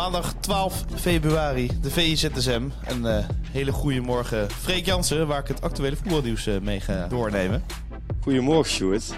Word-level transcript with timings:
Maandag 0.00 0.34
12 0.40 0.84
februari, 0.94 1.70
de 1.82 1.90
VIZSM. 1.90 2.62
Een 2.86 3.02
uh, 3.04 3.16
hele 3.50 3.72
goede 3.72 4.00
morgen. 4.00 4.50
Freek 4.50 4.86
Jansen, 4.86 5.26
waar 5.26 5.40
ik 5.40 5.48
het 5.48 5.62
actuele 5.62 5.96
voetbalnieuws 5.96 6.46
uh, 6.46 6.60
mee 6.60 6.80
ga 6.80 7.06
doornemen. 7.08 7.64
Goedemorgen, 8.20 8.72
Stuart. 8.72 9.12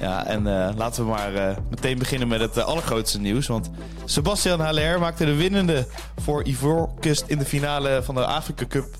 Ja, 0.00 0.26
en 0.26 0.46
uh, 0.46 0.68
laten 0.76 1.04
we 1.04 1.10
maar 1.10 1.58
meteen 1.70 1.98
beginnen 1.98 2.28
met 2.28 2.40
het 2.40 2.58
allergrootste 2.58 3.20
nieuws. 3.20 3.46
Want 3.46 3.70
Sebastian 4.04 4.60
Haller 4.60 5.00
maakte 5.00 5.24
de 5.24 5.34
winnende 5.34 5.86
voor 6.16 6.46
Ivoorkust 6.46 7.24
in 7.26 7.38
de 7.38 7.44
finale 7.44 8.00
van 8.04 8.14
de 8.14 8.26
Afrika 8.26 8.66
Cup 8.66 8.96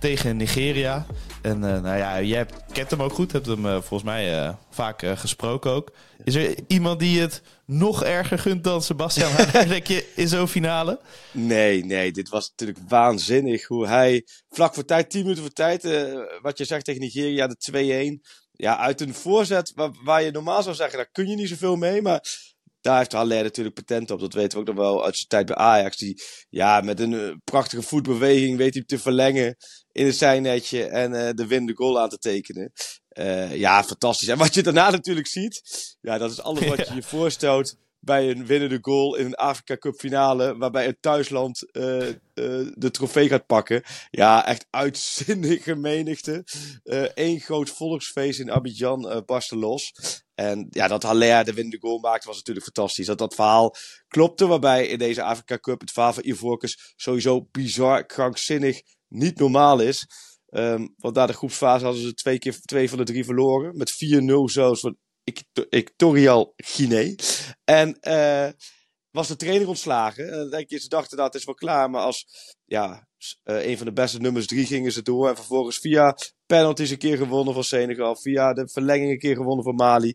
tegen 0.00 0.36
Nigeria. 0.36 1.06
En 1.42 1.56
uh, 1.56 1.60
nou 1.60 1.96
ja, 1.96 2.22
jij 2.22 2.46
kent 2.72 2.90
hem 2.90 3.02
ook 3.02 3.12
goed, 3.12 3.32
hebt 3.32 3.46
hem 3.46 3.66
uh, 3.66 3.72
volgens 3.72 4.02
mij 4.02 4.44
uh, 4.44 4.54
vaak 4.70 5.02
gesproken 5.14 5.70
ook. 5.70 5.92
Is 6.24 6.34
er 6.34 6.54
iemand 6.66 6.98
die 6.98 7.20
het 7.20 7.42
nog 7.64 8.04
erger 8.04 8.38
gunt 8.38 8.64
dan 8.64 8.82
Sebastian 8.82 9.32
denk 9.68 9.86
je, 9.86 10.12
in 10.16 10.28
zo'n 10.28 10.48
finale? 10.48 11.00
Nee, 11.32 11.84
nee, 11.84 12.12
dit 12.12 12.28
was 12.28 12.50
natuurlijk 12.50 12.78
waanzinnig 12.88 13.66
hoe 13.66 13.86
hij 13.86 14.24
vlak 14.50 14.74
voor 14.74 14.84
tijd, 14.84 15.10
10 15.10 15.22
minuten 15.22 15.42
voor 15.42 15.52
tijd, 15.52 15.82
wat 16.42 16.58
je 16.58 16.64
zegt 16.64 16.84
tegen 16.84 17.00
Nigeria, 17.00 17.46
de 17.46 18.18
2-1. 18.20 18.30
Ja, 18.52 18.78
uit 18.78 19.00
een 19.00 19.14
voorzet 19.14 19.72
waar, 19.74 19.90
waar, 20.04 20.22
je 20.22 20.30
normaal 20.30 20.62
zou 20.62 20.74
zeggen, 20.74 20.96
daar 20.96 21.10
kun 21.12 21.28
je 21.28 21.36
niet 21.36 21.48
zoveel 21.48 21.76
mee, 21.76 22.02
maar 22.02 22.24
daar 22.80 22.98
heeft 22.98 23.12
Haller 23.12 23.42
natuurlijk 23.42 23.74
patent 23.74 24.10
op. 24.10 24.20
Dat 24.20 24.32
weten 24.32 24.52
we 24.52 24.58
ook 24.58 24.76
nog 24.76 24.84
wel 24.84 25.04
uit 25.04 25.16
zijn 25.16 25.28
tijd 25.28 25.46
bij 25.46 25.56
Ajax. 25.56 25.96
Die 25.96 26.22
ja, 26.48 26.80
met 26.80 27.00
een 27.00 27.40
prachtige 27.44 27.82
voetbeweging 27.82 28.56
weet 28.56 28.74
hij 28.74 28.84
te 28.84 28.98
verlengen 28.98 29.56
in 29.92 30.06
het 30.06 30.16
zijnetje 30.16 30.84
en 30.84 31.12
uh, 31.12 31.28
de 31.34 31.46
winnende 31.46 31.74
goal 31.74 32.00
aan 32.00 32.08
te 32.08 32.18
tekenen. 32.18 32.72
Uh, 33.18 33.56
ja, 33.56 33.84
fantastisch. 33.84 34.28
En 34.28 34.38
wat 34.38 34.54
je 34.54 34.62
daarna 34.62 34.90
natuurlijk 34.90 35.26
ziet, 35.26 35.62
ja, 36.00 36.18
dat 36.18 36.30
is 36.30 36.40
alles 36.40 36.66
wat 36.66 36.78
je 36.88 36.94
je 36.94 37.02
voorstelt 37.02 37.76
bij 38.02 38.30
een 38.30 38.46
winnende 38.46 38.78
goal 38.80 39.16
in 39.16 39.26
een 39.26 39.34
Afrika 39.34 39.76
Cup 39.76 39.94
finale, 39.94 40.56
waarbij 40.56 40.86
het 40.86 40.96
thuisland 41.00 41.62
uh, 41.62 41.72
de 42.74 42.90
trofee 42.90 43.28
gaat 43.28 43.46
pakken. 43.46 43.82
Ja, 44.10 44.46
echt 44.46 44.66
uitzinnige 44.70 45.74
menigte. 45.74 46.44
Eén 47.14 47.40
groot 47.40 47.70
volksfeest 47.70 48.40
in 48.40 48.50
Abidjan 48.50 49.22
barstte 49.26 49.56
los. 49.56 49.92
En 50.40 50.66
ja, 50.70 50.88
dat 50.88 51.02
Haller 51.02 51.44
de 51.44 51.52
winnende 51.52 51.78
goal 51.80 51.98
maakte 51.98 52.26
was 52.26 52.36
natuurlijk 52.36 52.66
fantastisch. 52.66 53.06
Dat 53.06 53.18
dat 53.18 53.34
verhaal 53.34 53.74
klopte, 54.08 54.46
waarbij 54.46 54.86
in 54.86 54.98
deze 54.98 55.22
Afrika 55.22 55.58
Cup 55.58 55.80
het 55.80 55.92
verhaal 55.92 56.12
van 56.12 56.24
Ivorcus 56.26 56.94
sowieso 56.96 57.48
bizar, 57.50 58.06
krankzinnig 58.06 58.82
niet 59.08 59.38
normaal 59.38 59.80
is. 59.80 60.06
Um, 60.50 60.94
want 60.96 61.14
na 61.14 61.26
de 61.26 61.32
groepsfase 61.32 61.84
hadden 61.84 62.02
ze 62.02 62.14
twee, 62.14 62.38
keer, 62.38 62.60
twee 62.60 62.88
van 62.88 62.98
de 62.98 63.04
drie 63.04 63.24
verloren. 63.24 63.76
Met 63.76 63.92
4-0 63.92 64.26
zelfs 64.44 64.80
van 64.80 64.96
Equatorial 65.68 66.52
Guinea. 66.56 67.14
En 67.64 67.98
uh, 68.00 68.48
was 69.10 69.28
de 69.28 69.36
trainer 69.36 69.68
ontslagen. 69.68 70.24
En 70.24 70.38
dan 70.38 70.50
denk 70.50 70.70
ze 70.70 70.88
dachten 70.88 71.16
dat 71.16 71.26
het 71.26 71.34
is 71.34 71.44
wel 71.44 71.54
klaar. 71.54 71.90
Maar 71.90 72.02
als 72.02 72.26
ja, 72.64 73.08
uh, 73.44 73.66
een 73.66 73.76
van 73.76 73.86
de 73.86 73.92
beste 73.92 74.18
nummers 74.18 74.46
drie 74.46 74.66
gingen 74.66 74.92
ze 74.92 75.02
door. 75.02 75.28
En 75.28 75.36
vervolgens 75.36 75.78
via 75.78 76.16
penalties 76.56 76.90
een 76.90 76.98
keer 76.98 77.16
gewonnen 77.16 77.54
van 77.54 77.64
Senegal. 77.64 78.16
Via 78.16 78.52
de 78.52 78.68
verlenging 78.68 79.10
een 79.10 79.18
keer 79.18 79.36
gewonnen 79.36 79.64
van 79.64 79.74
Mali. 79.74 80.14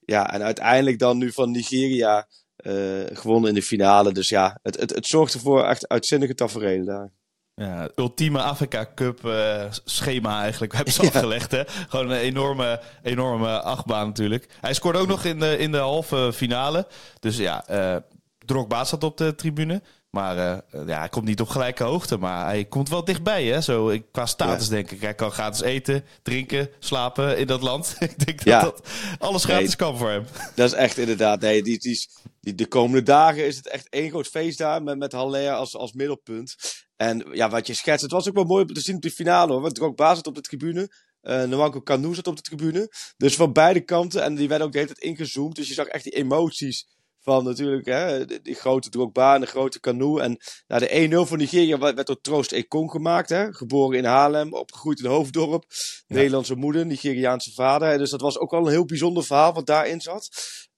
Ja, 0.00 0.32
en 0.32 0.42
uiteindelijk 0.42 0.98
dan 0.98 1.18
nu 1.18 1.32
van 1.32 1.50
Nigeria 1.50 2.26
uh, 2.66 3.04
gewonnen 3.12 3.48
in 3.48 3.54
de 3.54 3.62
finale. 3.62 4.12
Dus 4.12 4.28
ja, 4.28 4.58
het, 4.62 4.80
het, 4.80 4.94
het 4.94 5.06
zorgt 5.06 5.34
ervoor 5.34 5.64
echt 5.64 5.88
uitzinnige 5.88 6.34
tafereelen 6.34 6.86
daar. 6.86 7.10
Ja, 7.54 7.90
ultieme 7.96 8.42
Afrika 8.42 8.90
Cup 8.94 9.24
uh, 9.24 9.64
schema 9.84 10.40
eigenlijk 10.40 10.72
hebben 10.72 10.92
ze 10.92 11.02
ja. 11.02 11.08
afgelegd. 11.08 11.50
Hè? 11.50 11.62
Gewoon 11.66 12.10
een 12.10 12.18
enorme, 12.18 12.80
enorme 13.02 13.60
achtbaan 13.60 14.06
natuurlijk. 14.06 14.48
Hij 14.60 14.74
scoorde 14.74 14.98
ook 14.98 15.08
nog 15.08 15.24
in 15.24 15.38
de, 15.38 15.58
in 15.58 15.72
de 15.72 15.78
halve 15.78 16.32
finale. 16.34 16.86
Dus 17.20 17.36
ja, 17.36 17.64
uh, 17.70 17.96
Drogba 18.38 18.84
zat 18.84 19.04
op 19.04 19.16
de 19.16 19.34
tribune. 19.34 19.82
Maar 20.14 20.36
uh, 20.36 20.86
ja, 20.86 20.98
hij 20.98 21.08
komt 21.08 21.24
niet 21.24 21.40
op 21.40 21.48
gelijke 21.48 21.84
hoogte. 21.84 22.16
Maar 22.16 22.44
hij 22.44 22.64
komt 22.64 22.88
wel 22.88 23.04
dichtbij, 23.04 23.44
hè? 23.44 23.60
Zo, 23.60 23.98
qua 24.10 24.26
status 24.26 24.66
ja. 24.66 24.72
denk 24.72 24.90
ik. 24.90 25.00
Hij 25.00 25.14
kan 25.14 25.30
gratis 25.30 25.60
eten, 25.60 26.04
drinken, 26.22 26.70
slapen 26.78 27.38
in 27.38 27.46
dat 27.46 27.62
land. 27.62 27.96
ik 27.98 28.24
denk 28.24 28.44
ja. 28.44 28.60
dat, 28.60 28.76
dat 28.76 29.18
alles 29.18 29.44
gratis 29.44 29.66
nee, 29.66 29.76
kan 29.76 29.98
voor 29.98 30.10
hem. 30.10 30.24
Dat 30.54 30.68
is 30.68 30.76
echt 30.76 30.98
inderdaad. 30.98 31.40
Nee, 31.40 31.62
die, 31.62 31.78
die, 31.78 32.08
die, 32.40 32.54
de 32.54 32.66
komende 32.66 33.02
dagen 33.02 33.46
is 33.46 33.56
het 33.56 33.68
echt 33.68 33.88
één 33.88 34.10
groot 34.10 34.26
feest 34.26 34.58
daar. 34.58 34.82
Met, 34.82 34.98
met 34.98 35.12
Haller 35.12 35.52
als, 35.52 35.76
als 35.76 35.92
middelpunt. 35.92 36.54
En 36.96 37.26
ja, 37.32 37.50
wat 37.50 37.66
je 37.66 37.74
schetst, 37.74 38.02
het 38.02 38.12
was 38.12 38.28
ook 38.28 38.34
wel 38.34 38.44
mooi 38.44 38.64
om 38.64 38.72
te 38.72 38.80
zien 38.80 38.96
op 38.96 39.02
de 39.02 39.10
finale 39.10 39.52
hoor. 39.52 39.60
Want 39.60 39.74
Drogba 39.74 40.14
zat 40.14 40.26
op 40.26 40.34
de 40.34 40.40
tribune. 40.40 40.90
Uh, 41.22 41.42
Nwanko 41.42 41.80
Kanu 41.80 42.14
zat 42.14 42.26
op 42.26 42.36
de 42.36 42.42
tribune. 42.42 42.92
Dus 43.16 43.34
van 43.34 43.52
beide 43.52 43.80
kanten. 43.80 44.22
En 44.22 44.34
die 44.34 44.48
werden 44.48 44.66
ook 44.66 44.72
de 44.72 44.78
hele 44.78 44.94
tijd 44.94 45.06
ingezoomd. 45.06 45.56
Dus 45.56 45.68
je 45.68 45.74
zag 45.74 45.86
echt 45.86 46.04
die 46.04 46.12
emoties 46.12 46.86
van 47.24 47.44
natuurlijk 47.44 47.86
hè, 47.86 48.24
die, 48.24 48.54
grote 48.54 48.88
Drogba 48.88 49.34
en 49.34 49.40
de 49.40 49.46
grote 49.46 49.80
Canoe. 49.80 50.20
En 50.20 50.38
nou, 50.66 50.80
de 50.80 51.24
1-0 51.24 51.28
van 51.28 51.38
Nigeria 51.38 51.78
werd 51.78 52.06
door 52.06 52.20
Troost 52.20 52.52
Ekong 52.52 52.90
gemaakt. 52.90 53.28
Hè? 53.28 53.52
Geboren 53.52 53.98
in 53.98 54.04
Haarlem, 54.04 54.54
opgegroeid 54.54 55.00
in 55.00 55.10
Hoofddorp. 55.10 55.64
Ja. 55.68 56.16
Nederlandse 56.16 56.54
moeder, 56.54 56.86
Nigeriaanse 56.86 57.52
vader. 57.52 57.98
Dus 57.98 58.10
dat 58.10 58.20
was 58.20 58.38
ook 58.38 58.50
wel 58.50 58.60
een 58.60 58.72
heel 58.72 58.84
bijzonder 58.84 59.24
verhaal 59.24 59.52
wat 59.52 59.66
daarin 59.66 60.00
zat. 60.00 60.28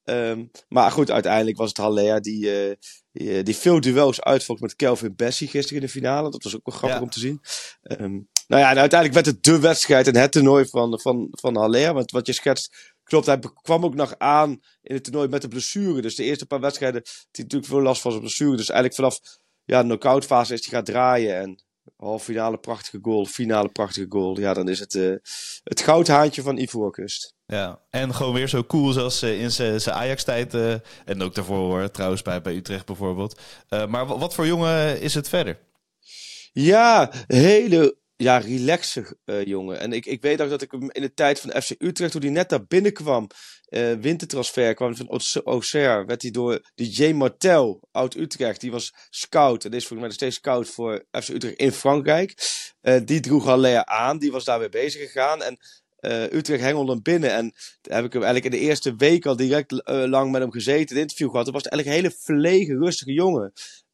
Um, 0.08 0.50
maar 0.68 0.90
goed, 0.90 1.10
uiteindelijk 1.10 1.56
was 1.56 1.68
het 1.68 1.76
Haller 1.76 2.22
die, 2.22 2.68
uh, 2.68 2.74
die, 3.12 3.42
die, 3.42 3.56
veel 3.56 3.80
duels 3.80 4.20
uitvocht 4.20 4.60
met 4.60 4.76
Kelvin 4.76 5.16
Bessie 5.16 5.48
gisteren 5.48 5.80
in 5.80 5.86
de 5.86 5.92
finale. 5.92 6.30
Dat 6.30 6.42
was 6.42 6.56
ook 6.56 6.66
wel 6.66 6.76
grappig 6.76 6.98
ja. 6.98 7.04
om 7.04 7.10
te 7.10 7.18
zien. 7.18 7.40
Um, 7.82 8.28
nou 8.46 8.62
ja, 8.62 8.70
en 8.70 8.78
uiteindelijk 8.78 9.12
werd 9.12 9.36
het 9.36 9.44
de 9.44 9.60
wedstrijd 9.60 10.06
en 10.06 10.16
het 10.16 10.32
toernooi 10.32 10.66
van, 10.68 11.00
van, 11.00 11.28
van 11.30 11.56
Haller. 11.56 11.94
Want 11.94 12.10
wat 12.10 12.26
je 12.26 12.32
schetst, 12.32 12.94
klopt, 13.06 13.27
hij 13.27 13.39
kwam 13.62 13.84
ook 13.84 13.94
nog 13.94 14.19
aan 14.19 14.50
in 14.83 14.94
het 14.94 15.05
toernooi 15.05 15.28
met 15.28 15.43
de 15.43 15.49
blessure. 15.49 16.03
Dus 16.03 16.15
de 16.15 16.25
eerste 16.25 16.47
paar 16.47 16.61
wedstrijden 16.61 17.03
hij 17.05 17.43
natuurlijk 17.43 17.71
veel 17.71 17.83
last 17.83 18.00
van 18.00 18.11
zijn 18.11 18.22
blessure. 18.22 18.56
Dus 18.56 18.69
eigenlijk 18.69 18.94
vanaf 18.94 19.21
ja, 19.65 19.81
de 19.81 19.87
knock-out 19.87 20.25
fase 20.25 20.55
is 20.55 20.67
hij 20.67 20.78
gaat 20.78 20.87
draaien. 20.87 21.37
En 21.37 21.65
half 21.97 22.22
finale 22.22 22.59
prachtige 22.59 22.99
goal, 23.03 23.25
finale 23.25 23.69
prachtige 23.69 24.06
goal. 24.09 24.41
Ja, 24.41 24.55
dan 24.55 24.69
is 24.69 24.78
het 24.78 24.94
uh, 24.94 25.17
het 25.65 25.81
goudhaantje 25.81 26.43
van 26.43 26.59
Ivoorkust. 26.59 27.34
Ja, 27.47 27.81
en 27.91 28.15
gewoon 28.15 28.34
weer 28.34 28.49
zo 28.49 28.65
cool 28.65 28.93
zoals 28.93 29.23
uh, 29.23 29.41
in 29.41 29.50
zijn 29.50 29.91
Ajax-tijd. 29.91 30.55
Uh, 30.55 30.73
en 31.05 31.23
ook 31.23 31.34
daarvoor 31.34 31.56
hoor, 31.56 31.91
trouwens 31.91 32.23
bij, 32.23 32.43
bij 32.43 32.55
Utrecht 32.55 32.87
bijvoorbeeld. 32.87 33.41
maar 33.69 34.06
wat 34.06 34.34
voor 34.34 34.47
jongen 34.47 35.00
is 35.00 35.15
het 35.15 35.28
verder? 35.28 35.59
Ja, 36.53 37.12
hele 37.27 37.97
ja, 38.16 38.38
relaxe 38.38 39.16
uh, 39.25 39.44
jongen. 39.44 39.81
En 39.81 39.93
ik, 39.93 40.06
ik 40.06 40.22
weet 40.22 40.41
ook 40.41 40.49
dat 40.49 40.62
ik 40.62 40.71
hem 40.71 40.91
in 40.91 41.03
de 41.03 41.15
tijd 41.15 41.41
van 41.41 41.62
FC 41.62 41.71
Utrecht, 41.78 42.12
toen 42.12 42.21
hij 42.21 42.31
net 42.31 42.49
daar 42.49 42.66
binnenkwam, 42.66 43.27
uh, 43.69 43.93
wintertransfer 43.93 44.75
kwam 44.75 44.97
van 44.97 45.21
Auxerre, 45.44 46.04
werd 46.04 46.22
hij 46.22 46.31
door 46.31 46.60
DJ 46.75 47.12
Martel, 47.12 47.88
oud 47.91 48.15
Utrecht, 48.15 48.60
die 48.60 48.71
was 48.71 48.94
scout 49.10 49.65
en 49.65 49.72
is 49.72 49.87
volgens 49.87 49.99
mij 49.99 50.09
nog 50.09 50.12
steeds 50.12 50.37
scout 50.37 50.69
voor 50.69 51.05
FC 51.10 51.28
Utrecht 51.28 51.56
in 51.56 51.72
Frankrijk. 51.72 52.34
Uh, 52.82 53.00
die 53.05 53.21
droeg 53.21 53.44
Haller 53.44 53.84
aan, 53.84 54.19
die 54.19 54.32
was 54.32 54.44
daar 54.44 54.59
weer 54.59 54.69
bezig 54.69 55.03
gegaan 55.03 55.43
en 55.43 55.59
Utrecht 56.32 56.62
hengelde 56.62 56.93
hem 56.93 57.03
binnen. 57.03 57.32
En 57.32 57.53
heb 57.82 58.05
ik 58.05 58.12
hem 58.12 58.22
eigenlijk 58.22 58.55
in 58.55 58.60
de 58.60 58.66
eerste 58.66 58.94
week 58.97 59.26
al 59.26 59.37
direct 59.37 59.82
lang 59.84 60.31
met 60.31 60.40
hem 60.40 60.52
gezeten, 60.52 60.94
het 60.94 61.02
interview 61.02 61.31
gehad. 61.31 61.44
Toen 61.44 61.55
was 61.55 61.62
eigenlijk 61.62 61.96
een 61.96 62.02
hele 62.02 62.17
verlegen, 62.23 62.79
rustige 62.79 63.12
jongen. 63.12 63.52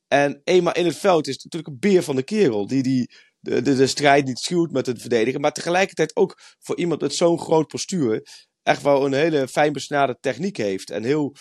En 0.08 0.40
eenmaal 0.44 0.74
in 0.74 0.84
het 0.84 0.96
veld 0.96 1.26
is 1.26 1.44
natuurlijk 1.44 1.72
een 1.72 1.90
beer 1.90 2.02
van 2.02 2.16
de 2.16 2.22
kerel, 2.22 2.66
die 2.66 2.82
die 2.82 3.10
de, 3.42 3.62
de, 3.62 3.76
de 3.76 3.86
strijd 3.86 4.24
niet 4.24 4.38
schuwt 4.38 4.72
met 4.72 4.86
het 4.86 5.00
verdedigen. 5.00 5.40
Maar 5.40 5.52
tegelijkertijd 5.52 6.16
ook 6.16 6.38
voor 6.58 6.76
iemand 6.76 7.00
met 7.00 7.14
zo'n 7.14 7.38
groot 7.38 7.66
postuur. 7.66 8.26
echt 8.62 8.82
wel 8.82 9.06
een 9.06 9.12
hele 9.12 9.48
fijn 9.48 9.72
besnade 9.72 10.16
techniek 10.20 10.56
heeft. 10.56 10.90
En 10.90 11.02
heel, 11.02 11.34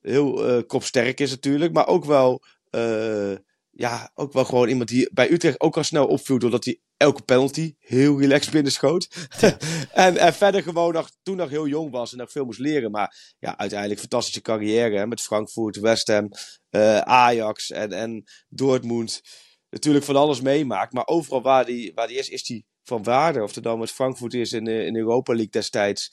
heel 0.00 0.56
uh, 0.56 0.62
kopsterk 0.66 1.20
is 1.20 1.30
natuurlijk. 1.30 1.72
Maar 1.72 1.86
ook 1.86 2.04
wel, 2.04 2.42
uh, 2.70 3.36
ja, 3.70 4.10
ook 4.14 4.32
wel 4.32 4.44
gewoon 4.44 4.68
iemand 4.68 4.88
die 4.88 5.10
bij 5.12 5.30
Utrecht 5.30 5.60
ook 5.60 5.76
al 5.76 5.84
snel 5.84 6.06
opviel. 6.06 6.38
Doordat 6.38 6.64
hij 6.64 6.80
elke 6.96 7.22
penalty 7.22 7.74
heel 7.78 8.20
relaxed 8.20 8.52
binnenschoot. 8.52 9.08
En, 9.92 10.16
en 10.16 10.34
verder 10.34 10.62
gewoon 10.62 10.92
nog, 10.92 11.10
toen 11.22 11.36
nog 11.36 11.50
heel 11.50 11.66
jong 11.66 11.90
was 11.90 12.12
en 12.12 12.18
nog 12.18 12.30
veel 12.30 12.44
moest 12.44 12.58
leren. 12.58 12.90
Maar 12.90 13.34
ja, 13.38 13.58
uiteindelijk 13.58 14.00
fantastische 14.00 14.40
carrière. 14.40 14.96
Hè, 14.96 15.06
met 15.06 15.20
Frankfurt, 15.20 15.76
West 15.76 16.08
Ham, 16.08 16.28
uh, 16.70 16.98
Ajax 16.98 17.70
en, 17.70 17.92
en 17.92 18.24
Dortmund 18.48 19.20
natuurlijk 19.70 20.04
van 20.04 20.16
alles 20.16 20.40
meemaakt. 20.40 20.92
Maar 20.92 21.06
overal 21.06 21.42
waar 21.42 21.64
die, 21.64 21.92
waar 21.94 22.06
die 22.06 22.18
is, 22.18 22.28
is 22.28 22.44
die 22.44 22.66
van 22.82 23.02
waarde. 23.02 23.42
Of 23.42 23.54
het 23.54 23.64
dan 23.64 23.78
met 23.78 23.90
Frankfurt 23.90 24.34
is 24.34 24.52
in, 24.52 24.66
in 24.66 24.96
Europa 24.96 25.32
League 25.32 25.50
destijds. 25.50 26.12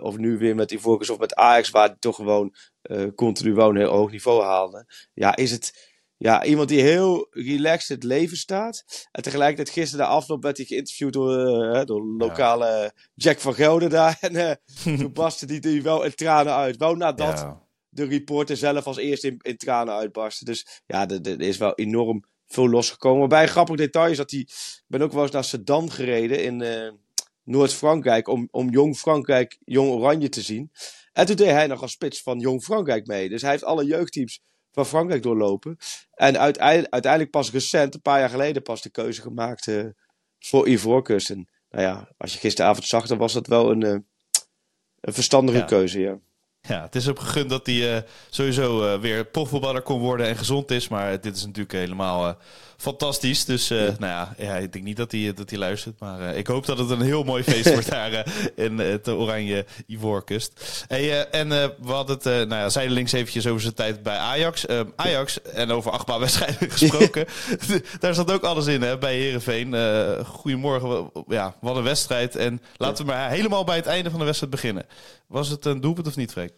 of 0.00 0.16
nu 0.16 0.38
weer 0.38 0.54
met 0.54 0.72
Ivorcus 0.72 1.10
of 1.10 1.18
met 1.18 1.34
Ajax, 1.34 1.70
waar 1.70 1.86
hij 1.88 1.96
toch 1.98 2.16
gewoon 2.16 2.54
continu 3.14 3.54
wel 3.54 3.68
een 3.68 3.76
heel 3.76 3.92
hoog 3.92 4.10
niveau 4.10 4.42
haalde. 4.42 4.86
Ja, 5.14 5.36
is 5.36 5.50
het 5.50 5.96
ja, 6.18 6.44
iemand 6.44 6.68
die 6.68 6.80
heel 6.80 7.26
relaxed 7.30 7.88
het 7.88 8.04
leven 8.04 8.36
staat. 8.36 8.84
En 9.10 9.22
tegelijkertijd 9.22 9.76
gisteren 9.76 10.06
de 10.06 10.12
afloop 10.12 10.42
werd 10.42 10.56
hij 10.56 10.66
geïnterviewd 10.66 11.12
door, 11.12 11.38
uh, 11.38 11.84
door 11.84 12.02
lokale 12.02 12.92
Jack 13.14 13.38
van 13.38 13.54
Gelder 13.54 13.90
daar. 13.90 14.18
En 14.30 14.60
toen 14.98 15.12
barstte 15.12 15.46
hij 15.46 15.58
die 15.58 15.82
wel 15.82 16.04
in 16.04 16.14
tranen 16.14 16.54
uit. 16.54 16.76
Wel 16.76 16.94
nadat 16.94 17.38
ja. 17.38 17.62
de 17.88 18.04
reporter 18.04 18.56
zelf 18.56 18.86
als 18.86 18.96
eerste 18.96 19.26
in, 19.26 19.38
in 19.42 19.56
tranen 19.56 19.94
uitbarstte. 19.94 20.44
Dus 20.44 20.82
ja, 20.86 21.08
er 21.08 21.40
is 21.40 21.56
wel 21.56 21.74
enorm 21.74 22.24
veel 22.48 22.68
losgekomen. 22.68 23.18
Waarbij 23.18 23.42
een 23.42 23.48
grappig 23.48 23.76
detail 23.76 24.10
is 24.10 24.16
dat 24.16 24.30
hij... 24.30 24.40
Ik 24.40 24.84
ben 24.86 25.02
ook 25.02 25.12
wel 25.12 25.22
eens 25.22 25.30
naar 25.30 25.44
Sedan 25.44 25.90
gereden 25.90 26.42
in 26.42 26.60
uh, 26.60 26.90
Noord-Frankrijk. 27.42 28.28
Om, 28.28 28.48
om 28.50 28.70
Jong 28.70 28.96
Frankrijk, 28.96 29.58
Jong 29.64 29.90
Oranje 29.90 30.28
te 30.28 30.42
zien. 30.42 30.70
En 31.12 31.26
toen 31.26 31.36
deed 31.36 31.50
hij 31.50 31.66
nog 31.66 31.82
als 31.82 31.92
spits 31.92 32.22
van 32.22 32.38
Jong 32.38 32.62
Frankrijk 32.64 33.06
mee. 33.06 33.28
Dus 33.28 33.42
hij 33.42 33.50
heeft 33.50 33.64
alle 33.64 33.84
jeugdteams 33.84 34.40
van 34.72 34.86
Frankrijk 34.86 35.22
doorlopen. 35.22 35.76
En 36.14 36.38
uiteindelijk, 36.38 36.92
uiteindelijk 36.92 37.32
pas 37.32 37.50
recent, 37.50 37.94
een 37.94 38.00
paar 38.02 38.20
jaar 38.20 38.30
geleden, 38.30 38.62
pas 38.62 38.82
de 38.82 38.90
keuze 38.90 39.22
gemaakt 39.22 39.66
uh, 39.66 39.86
voor 40.38 40.68
Ivoorkust. 40.68 41.30
En 41.30 41.48
nou 41.70 41.84
ja, 41.84 42.12
als 42.16 42.32
je 42.32 42.38
gisteravond 42.38 42.86
zag, 42.86 43.06
dan 43.06 43.18
was 43.18 43.32
dat 43.32 43.46
wel 43.46 43.70
een, 43.70 43.84
uh, 43.84 43.96
een 45.00 45.12
verstandige 45.12 45.64
keuze, 45.64 46.00
ja. 46.00 46.18
Ja, 46.68 46.82
het 46.82 46.94
is 46.94 47.06
hem 47.06 47.18
gegund 47.18 47.50
dat 47.50 47.66
hij 47.66 47.94
uh, 47.94 48.02
sowieso 48.30 48.84
uh, 48.84 49.00
weer 49.00 49.24
profvoetballer 49.24 49.82
kon 49.82 50.00
worden 50.00 50.26
en 50.26 50.36
gezond 50.36 50.70
is. 50.70 50.88
Maar 50.88 51.20
dit 51.20 51.36
is 51.36 51.44
natuurlijk 51.44 51.72
helemaal 51.72 52.28
uh, 52.28 52.34
fantastisch. 52.78 53.44
Dus 53.44 53.68
ja. 53.68 53.76
nou 53.76 53.96
ja, 53.98 54.34
ja, 54.38 54.56
ik 54.56 54.72
denk 54.72 54.84
niet 54.84 54.96
dat 54.96 55.12
hij, 55.12 55.32
dat 55.34 55.50
hij 55.50 55.58
luistert. 55.58 56.00
Maar 56.00 56.36
ik 56.36 56.46
hoop 56.46 56.66
dat 56.66 56.78
het 56.78 56.90
een 56.90 57.00
heel 57.00 57.22
mooi 57.24 57.42
feest 57.42 57.72
wordt 57.74 57.90
daar 57.90 58.26
in 58.54 58.78
het 58.78 59.08
oranje 59.08 59.66
Ivoorkust. 59.86 60.84
Hey, 60.86 61.28
en 61.28 61.48
we 61.48 61.92
hadden 61.92 62.16
het, 62.16 62.24
nou 62.24 62.48
ja, 62.48 62.68
zijdelings 62.68 63.12
eventjes 63.12 63.46
over 63.46 63.60
zijn 63.60 63.74
tijd 63.74 64.02
bij 64.02 64.16
Ajax. 64.16 64.66
Ajax, 64.96 65.42
en 65.42 65.70
over 65.70 65.90
achtbaanwedstrijden 65.90 66.70
gesproken. 66.78 67.26
daar 68.00 68.14
zat 68.14 68.32
ook 68.32 68.42
alles 68.42 68.66
in 68.66 68.82
hè, 68.82 68.98
bij 68.98 69.16
Herenveen. 69.16 69.74
goedemorgen, 70.24 71.10
ja, 71.26 71.56
wat 71.60 71.76
een 71.76 71.82
wedstrijd. 71.82 72.36
En 72.36 72.60
laten 72.76 73.06
we 73.06 73.12
maar 73.12 73.30
helemaal 73.30 73.64
bij 73.64 73.76
het 73.76 73.86
einde 73.86 74.10
van 74.10 74.18
de 74.18 74.24
wedstrijd 74.24 74.52
beginnen. 74.52 74.86
Was 75.26 75.48
het 75.48 75.64
een 75.64 75.80
doelpunt 75.80 76.06
of 76.06 76.16
niet, 76.16 76.32
Freek? 76.32 76.52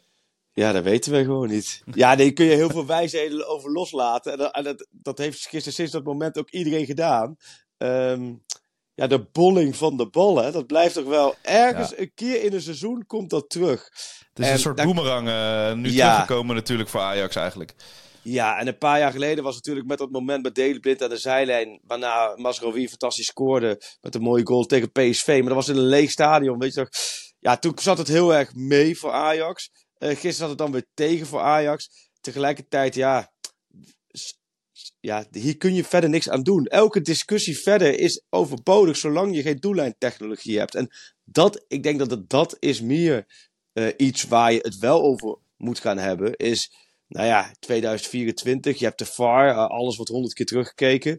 Ja, 0.61 0.73
dat 0.73 0.85
weten 0.85 1.13
we 1.13 1.25
gewoon 1.25 1.49
niet. 1.49 1.83
Ja, 1.93 2.17
daar 2.17 2.33
kun 2.33 2.45
je 2.45 2.55
heel 2.55 2.71
veel 2.71 2.87
wijsheden 2.87 3.49
over 3.53 3.71
loslaten. 3.71 4.33
En, 4.33 4.39
dat, 4.39 4.55
en 4.55 4.65
dat, 4.65 4.87
dat, 4.91 5.19
heeft 5.19 5.47
gisteren 5.47 5.73
sinds 5.73 5.93
dat 5.93 6.05
moment 6.05 6.39
ook 6.39 6.51
iedereen 6.51 6.87
gedaan. 6.87 7.37
Um, 7.79 8.45
ja, 8.95 9.07
de 9.07 9.29
bolling 9.33 9.77
van 9.77 9.97
de 9.97 10.09
ballen, 10.09 10.53
dat 10.53 10.67
blijft 10.67 10.95
toch 10.95 11.05
wel 11.05 11.35
ergens 11.43 11.99
een 11.99 12.13
keer 12.15 12.45
in 12.45 12.53
een 12.53 12.63
seizoen 12.63 13.07
komt 13.07 13.31
dat 13.31 13.51
terug. 13.51 13.89
Het 14.33 14.45
is 14.47 14.51
een 14.51 14.59
soort 14.59 14.83
boemerang 14.83 15.29
uh, 15.29 15.73
nu 15.73 15.91
ja. 15.91 16.11
teruggekomen 16.11 16.55
natuurlijk 16.55 16.89
voor 16.89 17.01
Ajax 17.01 17.37
eigenlijk. 17.37 17.75
Ja, 18.23 18.59
en 18.59 18.67
een 18.67 18.79
paar 18.79 18.99
jaar 18.99 19.13
geleden 19.13 19.45
was 19.45 19.55
natuurlijk 19.55 19.87
met 19.87 19.99
dat 19.99 20.11
moment 20.11 20.43
met 20.43 20.55
Deleblind 20.55 21.03
aan 21.03 21.09
de 21.09 21.17
zijlijn. 21.17 21.81
Waarna 21.83 22.37
Masrowi 22.37 22.89
fantastisch 22.89 23.27
scoorde 23.27 23.83
met 24.01 24.15
een 24.15 24.23
mooie 24.23 24.47
goal 24.47 24.65
tegen 24.65 24.93
PSV. 24.93 25.27
Maar 25.27 25.55
dat 25.55 25.67
was 25.67 25.69
in 25.69 25.77
een 25.77 25.89
leeg 25.89 26.11
stadion, 26.11 26.59
weet 26.59 26.75
je 26.75 26.81
toch 26.81 26.91
ja, 27.41 27.57
toen 27.57 27.73
zat 27.81 27.99
het 27.99 28.09
heel 28.09 28.35
erg 28.35 28.55
mee 28.55 28.99
voor 28.99 29.13
Ajax. 29.13 29.71
Uh, 30.01 30.09
gisteren 30.09 30.35
zat 30.35 30.49
het 30.49 30.59
dan 30.59 30.73
weer 30.73 30.87
tegen 30.95 31.27
voor 31.27 31.41
Ajax. 31.41 32.09
Tegelijkertijd, 32.21 32.95
ja, 32.95 33.33
ja, 35.01 35.27
hier 35.31 35.57
kun 35.57 35.75
je 35.75 35.85
verder 35.85 36.11
niks 36.11 36.29
aan 36.29 36.43
doen. 36.43 36.67
Elke 36.67 37.01
discussie 37.01 37.59
verder 37.59 37.99
is 37.99 38.23
overbodig 38.31 38.97
zolang 38.97 39.37
je 39.37 39.43
geen 39.43 39.61
doellijntechnologie 39.61 40.59
hebt. 40.59 40.75
En 40.75 40.89
dat, 41.25 41.65
ik 41.69 41.83
denk 41.83 41.99
dat 41.99 42.11
het, 42.11 42.29
dat 42.29 42.57
is 42.59 42.81
meer 42.81 43.27
uh, 43.73 43.89
iets 43.97 44.25
waar 44.25 44.53
je 44.53 44.59
het 44.59 44.79
wel 44.79 45.03
over 45.03 45.39
moet 45.57 45.79
gaan 45.79 45.99
hebben. 45.99 46.37
Is, 46.37 46.73
nou 47.07 47.27
ja, 47.27 47.55
2024, 47.59 48.79
je 48.79 48.85
hebt 48.85 48.99
de 48.99 49.07
VAR, 49.07 49.49
uh, 49.49 49.67
alles 49.67 49.97
wordt 49.97 50.11
honderd 50.11 50.35
keer 50.35 50.47
teruggekeken. 50.47 51.19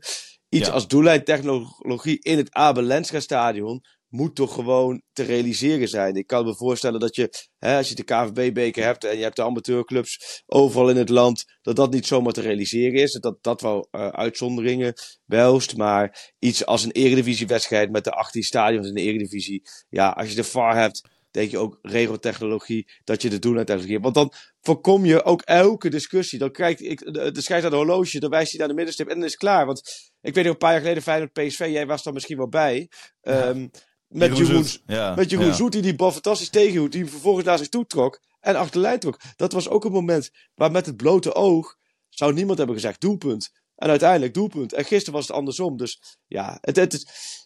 Iets 0.50 0.68
ja. 0.68 0.74
als 0.74 0.88
doellijntechnologie 0.88 2.20
in 2.20 2.38
het 2.38 2.54
Abel 2.54 2.84
Lenstra 2.84 3.20
stadion 3.20 3.82
moet 4.12 4.36
toch 4.36 4.54
gewoon 4.54 5.02
te 5.14 5.24
realiseren 5.24 5.88
zijn. 5.88 6.16
Ik 6.16 6.28
kan 6.28 6.46
me 6.46 6.56
voorstellen 6.56 7.00
dat 7.00 7.16
je, 7.16 7.34
hè, 7.58 7.78
als 7.78 7.90
je 7.90 7.96
de 7.96 8.04
KVB-beker 8.04 8.84
hebt 8.84 9.04
en 9.04 9.18
je 9.18 9.24
hebt 9.24 9.36
de 9.36 9.44
amateurclubs 9.44 10.44
overal 10.46 10.90
in 10.90 10.98
het 10.98 11.10
land, 11.10 11.46
dat 11.62 11.76
dat 11.76 11.92
niet 11.92 12.08
zomaar 12.08 12.34
te 12.34 12.42
realiseren 12.42 13.02
is. 13.02 13.12
Dat 13.12 13.38
dat 13.42 13.62
wel 13.62 13.88
uh, 13.92 14.08
uitzonderingen 14.08 14.94
welst, 15.26 15.78
maar 15.78 16.34
iets 16.40 16.66
als 16.66 16.84
een 16.84 16.92
eredivisiewedstrijd 16.92 17.92
met 17.92 18.04
de 18.04 18.12
18 18.12 18.44
stadions 18.44 18.88
in 18.88 18.94
de 18.94 19.02
eredivisie. 19.02 19.62
Ja, 19.90 20.10
als 20.10 20.30
je 20.30 20.36
de 20.36 20.44
VAR 20.44 20.76
hebt, 20.76 21.02
denk 21.32 21.52
je 21.52 21.58
ook 21.58 21.80
regeltechnologie, 21.82 22.92
dat 23.04 23.22
je 23.22 23.30
de 23.30 23.40
doen 23.40 23.58
uiteindelijk. 23.58 24.04
Want 24.04 24.16
dan 24.16 24.34
voorkom 24.62 25.06
je 25.06 25.24
ook 25.24 25.42
elke 25.42 25.90
discussie. 25.90 26.40
Dan 26.40 26.52
krijgt 26.52 26.82
ik, 26.82 27.00
de, 27.00 27.32
de 27.32 27.70
de 27.70 27.76
horloge, 27.76 28.20
dan 28.20 28.30
wijst 28.30 28.50
hij 28.50 28.60
naar 28.60 28.68
de 28.68 28.74
middenstip 28.74 29.08
en 29.08 29.16
dan 29.16 29.24
is 29.24 29.32
het 29.32 29.40
klaar. 29.40 29.66
Want 29.66 30.12
ik 30.22 30.34
weet 30.34 30.44
nog 30.44 30.54
een 30.54 30.60
paar 30.60 30.72
jaar 30.72 30.82
geleden 30.82 31.04
Feyenoord 31.04 31.34
PSV, 31.34 31.60
jij 31.60 31.86
was 31.86 32.04
daar 32.04 32.14
misschien 32.14 32.38
wel 32.38 32.50
bij. 32.50 32.90
Um, 33.22 33.70
met 34.12 34.38
Jeroen, 34.38 34.66
ja, 34.88 35.16
met 35.16 35.30
Jeroen 35.30 35.46
ja. 35.48 35.54
Zoet 35.54 35.72
die 35.72 35.82
die 35.82 35.96
bal 35.96 36.12
fantastisch 36.12 36.50
tegenhield. 36.50 36.92
Die 36.92 37.02
hem 37.02 37.10
vervolgens 37.10 37.46
naar 37.46 37.58
zich 37.58 37.70
toe 37.70 37.86
trok. 37.86 38.22
En 38.40 38.56
achter 38.56 38.74
de 38.74 38.80
lijn 38.80 39.00
trok. 39.00 39.20
Dat 39.36 39.52
was 39.52 39.70
ook 39.70 39.86
een 39.86 39.92
moment 39.92 40.32
waar 40.56 40.72
met 40.72 40.86
het 40.86 40.98
blote 40.98 41.34
oog 41.34 41.78
zou 42.10 42.34
niemand 42.34 42.58
hebben 42.58 42.76
gezegd 42.76 43.02
doelpunt. 43.02 43.52
En 43.76 43.90
uiteindelijk 43.90 44.34
doelpunt. 44.34 44.74
En 44.74 44.86
gisteren 44.86 45.14
was 45.14 45.28
het 45.28 45.36
andersom. 45.36 45.78
Dus 45.78 46.02
ja, 46.28 46.58
het, 46.62 46.76
het, 46.76 46.92
het 46.92 47.06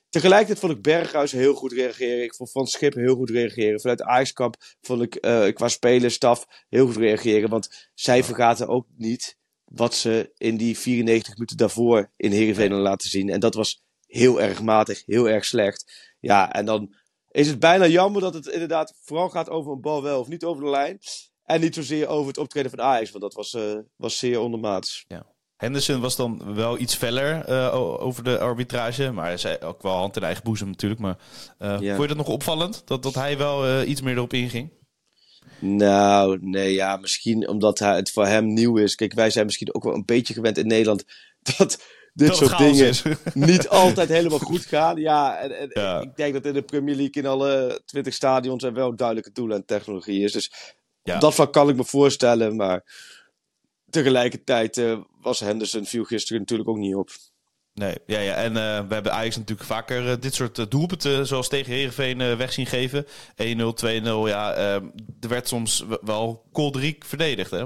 tegelijkertijd 0.10 0.60
vond 0.60 0.72
ik 0.72 0.82
Berghuis 0.82 1.32
heel 1.32 1.54
goed 1.54 1.72
reageren. 1.72 2.24
Ik 2.24 2.36
vond 2.36 2.52
Van 2.52 2.68
Schip 2.68 2.94
heel 2.94 3.16
goed 3.16 3.30
reageren. 3.30 3.82
Vanuit 3.82 4.02
Ajaxkamp 4.02 4.56
vond 4.82 5.02
ik 5.02 5.26
uh, 5.26 5.48
qua 5.54 5.68
spelerstaf 5.68 6.46
heel 6.70 6.86
goed 6.86 6.98
reageren. 6.98 7.50
Want 7.50 7.90
zij 7.94 8.24
vergaten 8.24 8.68
ook 8.68 8.88
niet 8.98 9.38
wat 9.66 9.96
ze 9.96 10.32
in 10.38 10.58
die 10.58 10.78
94 10.78 11.34
minuten 11.34 11.58
daarvoor 11.58 12.12
in 12.16 12.32
Heerenveen 12.32 12.74
laten 12.74 13.10
zien. 13.10 13.30
En 13.30 13.40
dat 13.40 13.54
was 13.54 13.84
heel 14.06 14.42
erg 14.42 14.62
matig, 14.62 15.04
heel 15.06 15.30
erg 15.30 15.46
slecht. 15.46 16.14
Ja, 16.26 16.52
en 16.52 16.66
dan 16.66 16.96
is 17.32 17.48
het 17.48 17.60
bijna 17.60 17.88
jammer 17.88 18.22
dat 18.22 18.34
het 18.34 18.48
inderdaad 18.48 18.94
vooral 19.04 19.30
gaat 19.30 19.50
over 19.50 19.72
een 19.72 19.82
bal 19.82 20.04
wel 20.04 20.20
of 20.20 20.28
niet 20.28 20.44
over 20.44 20.64
de 20.64 20.70
lijn. 20.70 21.00
En 21.44 21.62
niet 21.62 21.76
zozeer 21.76 22.08
over 22.08 22.28
het 22.28 22.38
optreden 22.38 22.72
van 22.72 22.82
Ajax, 22.82 23.12
want 23.12 23.24
dat 23.24 23.34
was, 23.34 23.54
uh, 23.54 23.80
was 23.96 24.18
zeer 24.18 24.40
ondermaats. 24.40 25.06
Ja. 25.08 25.26
Henderson 25.56 26.02
was 26.02 26.16
dan 26.16 26.56
wel 26.56 26.80
iets 26.80 26.96
feller 26.96 27.50
uh, 27.50 28.02
over 28.02 28.24
de 28.24 28.40
arbitrage. 28.40 29.12
Maar 29.12 29.26
hij 29.26 29.38
zei 29.38 29.58
ook 29.60 29.82
wel 29.82 29.96
hand 29.96 30.16
in 30.16 30.24
eigen 30.24 30.44
boezem 30.44 30.68
natuurlijk. 30.68 31.02
Maar 31.02 31.18
uh, 31.60 31.78
ja. 31.80 31.96
vond 31.96 32.02
je 32.10 32.16
dat 32.16 32.26
nog 32.26 32.36
opvallend? 32.36 32.82
Dat, 32.86 33.04
dat 33.04 33.14
hij 33.14 33.38
wel 33.38 33.84
iets 33.84 34.02
meer 34.02 34.16
erop 34.16 34.34
inging? 34.34 34.72
Nou, 35.60 36.38
nee, 36.42 36.74
ja, 36.74 36.98
misschien 36.98 37.48
omdat 37.48 37.80
hij, 37.80 37.96
het 37.96 38.12
voor 38.12 38.26
hem 38.26 38.54
nieuw 38.54 38.78
is. 38.78 38.96
Kijk, 38.96 39.14
wij 39.14 39.30
zijn 39.30 39.46
misschien 39.46 39.76
ook 39.76 39.84
wel 39.84 39.94
een 39.94 40.06
beetje 40.06 40.34
gewend 40.34 40.58
in 40.58 40.68
Nederland 40.68 41.04
dat 41.58 41.84
dit 42.16 42.36
soort 42.36 42.58
dingen 42.58 42.94
niet 43.34 43.70
altijd 43.70 44.10
helemaal 44.10 44.40
goed 44.40 44.66
gaan. 44.66 44.98
Ja, 44.98 45.38
en, 45.38 45.74
en 45.74 46.02
ik 46.02 46.16
denk 46.16 46.34
dat 46.34 46.46
in 46.46 46.54
de 46.54 46.62
Premier 46.62 46.96
League 46.96 47.24
in 47.24 47.26
alle 47.26 47.82
20 47.86 48.14
stadions 48.14 48.64
er 48.64 48.74
wel 48.74 48.96
duidelijke 48.96 49.32
doelen 49.32 49.58
en 49.58 49.66
technologie 49.66 50.24
is. 50.24 50.32
Dus 50.32 50.52
ja. 51.04 51.20
dat 51.20 51.36
van 51.36 51.52
kan 51.52 51.70
ik 51.70 51.76
me 51.76 51.86
voorstellen. 51.86 52.56
Maar 52.56 52.84
tegelijkertijd 53.90 54.78
uh, 54.78 55.00
was 55.22 55.40
Henderson 55.40 55.86
viel 55.86 56.04
gisteren 56.04 56.42
natuurlijk 56.42 56.70
ook 56.70 56.78
niet 56.78 56.96
op. 56.96 57.10
Nee, 57.74 57.96
ja, 58.06 58.20
ja. 58.20 58.34
en 58.34 58.52
uh, 58.52 58.88
we 58.88 58.94
hebben 58.94 59.14
Ajax 59.14 59.38
natuurlijk 59.38 59.68
vaker 59.68 60.10
uh, 60.10 60.14
dit 60.20 60.34
soort 60.34 60.58
uh, 60.58 60.66
doelpunten, 60.70 61.28
zoals 61.28 61.50
tegen 61.50 61.74
Heerenveen, 61.74 62.38
weg 62.38 62.54
zien 62.54 62.66
geven. 62.66 63.06
1-0, 63.06 63.08
2-0, 63.86 64.04
ja. 64.04 64.56
er 64.56 65.30
werd 65.30 65.48
soms 65.48 65.86
wel 66.02 66.48
kolderiek 66.52 67.06
verdedigd, 67.06 67.52
hè? 67.52 67.66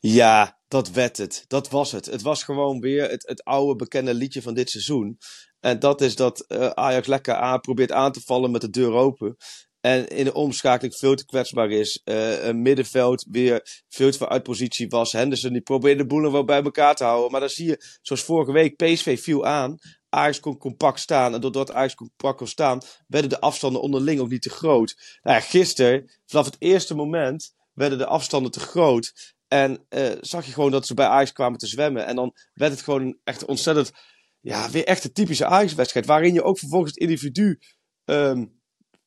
Ja, 0.00 0.58
dat 0.76 0.90
werd 0.90 1.16
het. 1.16 1.44
Dat 1.46 1.68
was 1.70 1.92
het. 1.92 2.06
Het 2.06 2.22
was 2.22 2.42
gewoon 2.42 2.80
weer 2.80 3.10
het, 3.10 3.26
het 3.28 3.44
oude 3.44 3.76
bekende 3.76 4.14
liedje 4.14 4.42
van 4.42 4.54
dit 4.54 4.70
seizoen. 4.70 5.18
En 5.60 5.78
dat 5.78 6.00
is 6.00 6.16
dat 6.16 6.44
uh, 6.48 6.66
Ajax 6.66 7.06
lekker 7.06 7.34
aan, 7.34 7.60
probeert 7.60 7.92
aan 7.92 8.12
te 8.12 8.20
vallen 8.20 8.50
met 8.50 8.60
de 8.60 8.70
deur 8.70 8.92
open. 8.92 9.36
En 9.80 10.08
in 10.08 10.24
de 10.24 10.34
omschakeling 10.34 10.96
veel 10.96 11.14
te 11.14 11.26
kwetsbaar 11.26 11.70
is. 11.70 12.00
Uh, 12.04 12.44
een 12.44 12.62
middenveld 12.62 13.26
weer 13.30 13.82
veel 13.88 14.10
te 14.10 14.18
veel 14.18 14.28
uit 14.28 14.42
positie 14.42 14.88
was. 14.88 15.12
Henderson 15.12 15.52
die 15.52 15.60
probeerde 15.60 16.02
de 16.02 16.06
boel 16.08 16.32
wel 16.32 16.44
bij 16.44 16.62
elkaar 16.62 16.94
te 16.94 17.04
houden. 17.04 17.30
Maar 17.30 17.40
dan 17.40 17.48
zie 17.48 17.66
je, 17.66 17.98
zoals 18.02 18.22
vorige 18.22 18.52
week, 18.52 18.76
PSV 18.76 19.20
viel 19.20 19.46
aan. 19.46 19.78
Ajax 20.08 20.40
kon 20.40 20.58
compact 20.58 21.00
staan. 21.00 21.34
En 21.34 21.40
doordat 21.40 21.72
Ajax 21.72 21.94
compact 21.94 22.36
kon 22.36 22.46
staan, 22.46 22.80
werden 23.06 23.30
de 23.30 23.40
afstanden 23.40 23.82
onderling 23.82 24.20
ook 24.20 24.30
niet 24.30 24.42
te 24.42 24.50
groot. 24.50 25.18
Nou 25.22 25.40
gisteren, 25.40 26.10
vanaf 26.26 26.44
het 26.44 26.56
eerste 26.58 26.94
moment, 26.94 27.54
werden 27.72 27.98
de 27.98 28.06
afstanden 28.06 28.50
te 28.52 28.60
groot. 28.60 29.34
En 29.48 29.86
uh, 29.90 30.12
zag 30.20 30.46
je 30.46 30.52
gewoon 30.52 30.70
dat 30.70 30.86
ze 30.86 30.94
bij 30.94 31.06
Ajax 31.06 31.32
kwamen 31.32 31.58
te 31.58 31.66
zwemmen. 31.66 32.06
En 32.06 32.16
dan 32.16 32.36
werd 32.54 32.72
het 32.72 32.82
gewoon 32.82 33.18
echt 33.24 33.44
ontzettend. 33.44 33.92
Ja, 34.40 34.70
weer 34.70 34.84
echt 34.84 35.04
een 35.04 35.12
typische 35.12 35.46
Ajax-wedstrijd. 35.46 36.06
Waarin 36.06 36.34
je 36.34 36.42
ook 36.42 36.58
vervolgens 36.58 36.90
het 36.90 37.00
individu 37.00 37.58
um, 38.04 38.60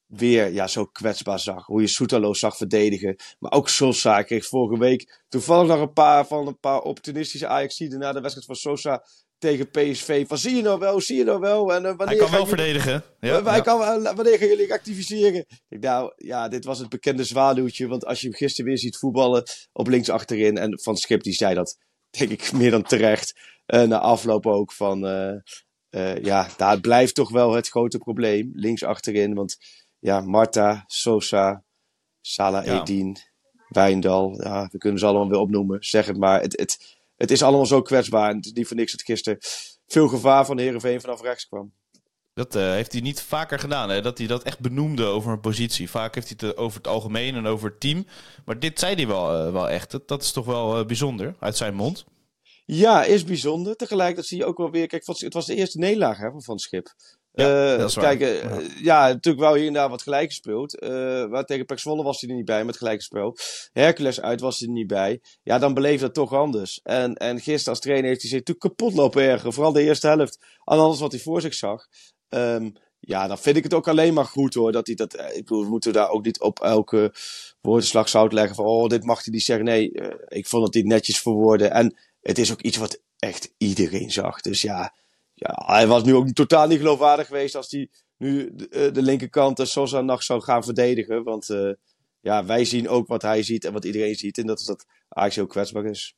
weer 0.06 0.52
ja, 0.52 0.68
zo 0.68 0.86
kwetsbaar 0.86 1.40
zag. 1.40 1.66
Hoe 1.66 1.82
je 1.82 1.88
Soetalo 1.88 2.34
zag 2.34 2.58
verdedigen. 2.58 3.16
Maar 3.40 3.52
ook 3.52 3.70
Sosa. 3.70 4.22
Kreeg 4.22 4.46
vorige 4.46 4.80
week 4.80 5.24
toevallig 5.28 5.68
nog 5.68 5.80
een 5.80 5.94
paar 5.94 6.28
van 6.28 6.48
een 6.48 6.60
paar 6.60 6.82
opportunistische 6.82 7.48
ajax 7.48 7.80
na 7.80 8.12
de 8.12 8.22
wedstrijd 8.22 8.46
van 8.46 8.56
Sosa 8.56 9.04
tegen 9.40 9.70
PSV. 9.70 10.28
Van 10.28 10.38
zie 10.38 10.56
je 10.56 10.62
nou 10.62 10.80
wel, 10.80 11.02
zie 11.02 11.18
je 11.18 11.24
nou 11.24 11.40
wel. 11.40 11.74
En, 11.74 11.84
uh, 11.84 11.88
wanneer 11.88 12.08
hij 12.08 12.18
kan 12.18 12.32
wel 12.32 12.46
verdedigen. 12.46 13.04
Ja, 13.20 13.38
ja. 13.38 13.60
Kan, 13.60 14.04
wanneer 14.04 14.38
gaan 14.38 14.48
jullie 14.48 14.74
activiseren? 14.74 15.46
Ik, 15.70 15.80
nou 15.80 16.14
ja, 16.16 16.48
dit 16.48 16.66
was 16.66 16.80
het 16.80 16.90
bekende 16.90 17.24
zwaluwtje. 17.24 17.88
Want 17.88 18.06
als 18.06 18.22
je 18.22 18.28
hem 18.28 18.36
gisteren 18.36 18.66
weer 18.70 18.80
ziet 18.80 18.98
voetballen 18.98 19.44
op 19.74 19.88
links 19.88 20.10
achterin. 20.10 20.58
En 20.58 20.80
Van 20.82 20.98
Schip 20.98 21.24
die 21.24 21.34
zei 21.34 21.56
dat, 21.56 21.78
denk 22.18 22.32
ik, 22.32 22.52
meer 22.52 22.72
dan 22.72 22.84
terecht. 22.84 23.34
Uh, 23.68 23.84
na 23.84 24.00
afloop 24.00 24.46
ook 24.46 24.74
van... 24.74 25.00
ja, 26.22 26.48
daar 26.58 26.80
blijft 26.80 27.16
toch 27.16 27.30
wel 27.30 27.54
het 27.54 27.70
grote 27.70 27.98
probleem. 27.98 28.52
Links 28.54 28.84
achterin, 28.84 29.34
want 29.34 29.58
ja, 30.00 30.22
Marta, 30.22 30.84
Sosa, 30.88 31.64
Salah 32.22 32.66
ja. 32.66 32.82
Edin, 32.82 33.18
Wijndal. 33.70 34.42
Ja, 34.44 34.70
we 34.72 34.78
kunnen 34.78 35.00
ze 35.00 35.06
allemaal 35.06 35.30
weer 35.30 35.40
opnoemen. 35.40 35.78
Zeg 35.84 36.06
het 36.06 36.18
maar. 36.18 36.42
Het, 36.42 36.60
het, 36.60 36.99
het 37.20 37.32
is 37.32 37.44
allemaal 37.44 37.66
zo 37.66 37.82
kwetsbaar. 37.82 38.30
En 38.30 38.36
het 38.36 38.46
is 38.46 38.52
niet 38.52 38.68
voor 38.68 38.76
niks 38.76 38.92
dat 38.92 39.02
gisteren 39.02 39.40
veel 39.88 40.08
gevaar 40.08 40.46
van 40.46 40.56
de 40.56 40.62
Heerenveen 40.62 41.02
vanaf 41.02 41.22
rechts 41.22 41.48
kwam. 41.48 41.74
Dat 42.34 42.56
uh, 42.56 42.72
heeft 42.72 42.92
hij 42.92 43.02
niet 43.02 43.22
vaker 43.22 43.60
gedaan, 43.60 43.90
hè? 43.90 44.02
dat 44.02 44.18
hij 44.18 44.28
dat 44.28 44.44
echt 44.44 44.60
benoemde 44.60 45.04
over 45.04 45.32
een 45.32 45.40
positie. 45.40 45.90
Vaak 45.90 46.16
heeft 46.16 46.40
hij 46.40 46.50
het 46.50 46.58
over 46.58 46.78
het 46.78 46.88
algemeen 46.88 47.36
en 47.36 47.46
over 47.46 47.70
het 47.70 47.80
team. 47.80 48.06
Maar 48.46 48.60
dit 48.60 48.80
zei 48.80 48.96
hij 48.96 49.08
wel, 49.08 49.48
uh, 49.48 49.52
wel 49.52 49.70
echt. 49.70 49.92
Dat, 49.92 50.08
dat 50.08 50.22
is 50.22 50.32
toch 50.32 50.46
wel 50.46 50.80
uh, 50.80 50.86
bijzonder 50.86 51.36
uit 51.40 51.58
zijn 51.58 51.74
mond. 51.74 52.06
Ja, 52.66 53.04
is 53.04 53.24
bijzonder. 53.24 53.76
Tegelijk 53.76 54.16
dat 54.16 54.26
zie 54.26 54.38
je 54.38 54.46
ook 54.46 54.58
wel 54.58 54.72
weer. 54.72 54.88
Kijk, 54.88 55.06
het 55.06 55.34
was 55.34 55.46
de 55.46 55.56
eerste 55.56 55.78
nederlaag 55.78 56.18
hè, 56.18 56.32
van 56.32 56.44
Van 56.44 56.60
Schip. 56.60 56.94
Ja, 57.40 57.78
waar. 57.78 58.18
Kijk, 58.18 58.20
ja. 58.20 58.60
ja. 58.82 59.08
natuurlijk 59.08 59.44
wel 59.44 59.54
hier 59.54 59.68
en 59.68 59.74
daar 59.74 59.90
wat 59.90 60.02
gelijk 60.02 60.30
gespeeld. 60.30 60.82
maar 61.30 61.46
tegen 61.46 61.66
Pek 61.66 61.80
Zwolle 61.80 62.04
was 62.04 62.22
hij 62.22 62.30
er 62.30 62.36
niet 62.36 62.46
bij 62.46 62.66
met 62.66 62.78
gelijk 62.78 63.02
spel. 63.02 63.38
Hercules 63.72 64.22
uit 64.22 64.42
was 64.42 64.60
hij 64.60 64.68
er 64.68 64.74
niet 64.74 64.88
bij. 64.88 65.22
Ja, 65.44 65.60
dan 65.60 65.74
beleef 65.74 66.02
dat 66.02 66.14
toch 66.14 66.34
anders. 66.34 66.80
En, 66.84 67.16
en 67.16 67.40
gisteren 67.40 67.74
als 67.74 67.80
trainer 67.80 68.08
heeft 68.08 68.22
hij 68.22 68.30
zich 68.30 68.40
natuurlijk 68.40 68.66
kapot 68.66 68.94
lopen 68.94 69.22
ergeren. 69.22 69.54
Vooral 69.54 69.74
de 69.74 69.82
eerste 69.82 70.08
helft. 70.08 70.38
Aan 70.64 70.80
alles 70.80 71.00
wat 71.00 71.12
hij 71.12 71.22
voor 71.22 71.42
zich 71.42 71.54
zag. 71.54 71.88
Um, 72.30 72.74
ja, 73.00 73.28
dan 73.28 73.38
vind 73.38 73.58
ik 73.58 73.64
het 73.64 73.74
ook 73.74 73.88
alleen 73.88 74.14
maar 74.14 74.26
goed 74.26 74.54
hoor. 74.54 74.72
Dat 74.72 74.88
hij 74.88 74.96
dat, 74.96 75.14
ik 75.14 75.46
bedoel, 75.46 75.64
we 75.64 75.70
moeten 75.70 75.94
daar 75.94 76.10
ook 76.10 76.26
niet 76.26 76.40
op 76.40 76.60
elke 76.60 77.14
woordenslag 77.62 78.10
zout 78.10 78.34
leggen 78.34 78.56
van, 78.56 78.66
oh, 78.66 78.88
dit 78.88 79.04
mag 79.04 79.24
hij 79.24 79.34
niet 79.34 79.44
zeggen. 79.44 79.66
Nee, 79.66 79.92
uh, 79.94 80.08
ik 80.28 80.48
vond 80.48 80.66
dat 80.66 80.74
hij 80.74 80.84
netjes 80.84 81.20
verwoordde. 81.20 81.68
En 81.68 81.98
het 82.22 82.38
is 82.38 82.52
ook 82.52 82.62
iets 82.62 82.78
wat 82.78 83.02
echt 83.20 83.54
iedereen 83.58 84.12
zag. 84.12 84.42
Dus 84.42 84.62
ja, 84.62 84.94
ja, 85.40 85.64
hij 85.66 85.88
was 85.88 86.04
nu 86.04 86.16
ook 86.16 86.30
totaal 86.30 86.68
niet 86.68 86.78
geloofwaardig 86.78 87.28
geweest 87.28 87.56
als 87.56 87.72
hij 87.72 87.90
nu 88.18 88.52
de, 88.56 88.90
de 88.94 89.02
linkerkant 89.02 89.60
Sosa 89.64 90.02
nog 90.02 90.24
zou 90.24 90.42
gaan 90.42 90.64
verdedigen. 90.64 91.24
Want 91.24 91.50
uh, 91.50 91.72
ja, 92.20 92.46
wij 92.46 92.66
zien 92.66 92.90
ook 92.90 93.08
wat 93.08 93.22
hij 93.22 93.44
ziet 93.44 93.66
en 93.66 93.74
wat 93.74 93.86
iedereen 93.86 94.16
ziet. 94.16 94.38
En 94.38 94.48
dat 94.48 94.60
is 94.60 94.66
dat 94.66 94.86
Ajax 95.10 95.36
heel 95.36 95.48
kwetsbaar 95.48 95.86
is. 95.86 96.16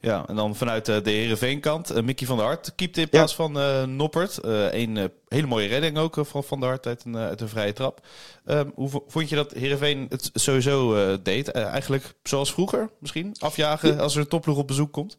Ja, 0.00 0.26
en 0.26 0.36
dan 0.36 0.56
vanuit 0.56 0.86
de 0.86 1.00
Herenveenkant, 1.04 2.02
Mickey 2.02 2.26
van 2.26 2.36
der 2.36 2.46
Hart 2.46 2.74
keepte 2.74 3.00
in 3.00 3.08
plaats 3.08 3.36
ja. 3.36 3.36
van 3.36 3.58
uh, 3.58 3.84
Noppert. 3.84 4.38
een 4.42 5.10
hele 5.28 5.46
mooie 5.46 5.68
redding 5.68 5.98
ook 5.98 6.16
van 6.20 6.44
Van 6.44 6.60
der 6.60 6.68
Hart 6.68 6.86
uit 6.86 7.04
een, 7.04 7.16
uit 7.16 7.40
een 7.40 7.48
vrije 7.48 7.72
trap. 7.72 8.06
Um, 8.46 8.72
hoe 8.74 9.02
vond 9.06 9.28
je 9.28 9.36
dat 9.36 9.52
Herenveen 9.52 10.06
het 10.08 10.30
sowieso 10.32 11.22
deed? 11.22 11.48
eigenlijk 11.48 12.14
zoals 12.22 12.52
vroeger 12.52 12.90
misschien? 12.98 13.34
Afjagen 13.38 13.98
als 13.98 14.14
er 14.14 14.20
een 14.20 14.28
topploeg 14.28 14.58
op 14.58 14.66
bezoek 14.66 14.92
komt? 14.92 15.18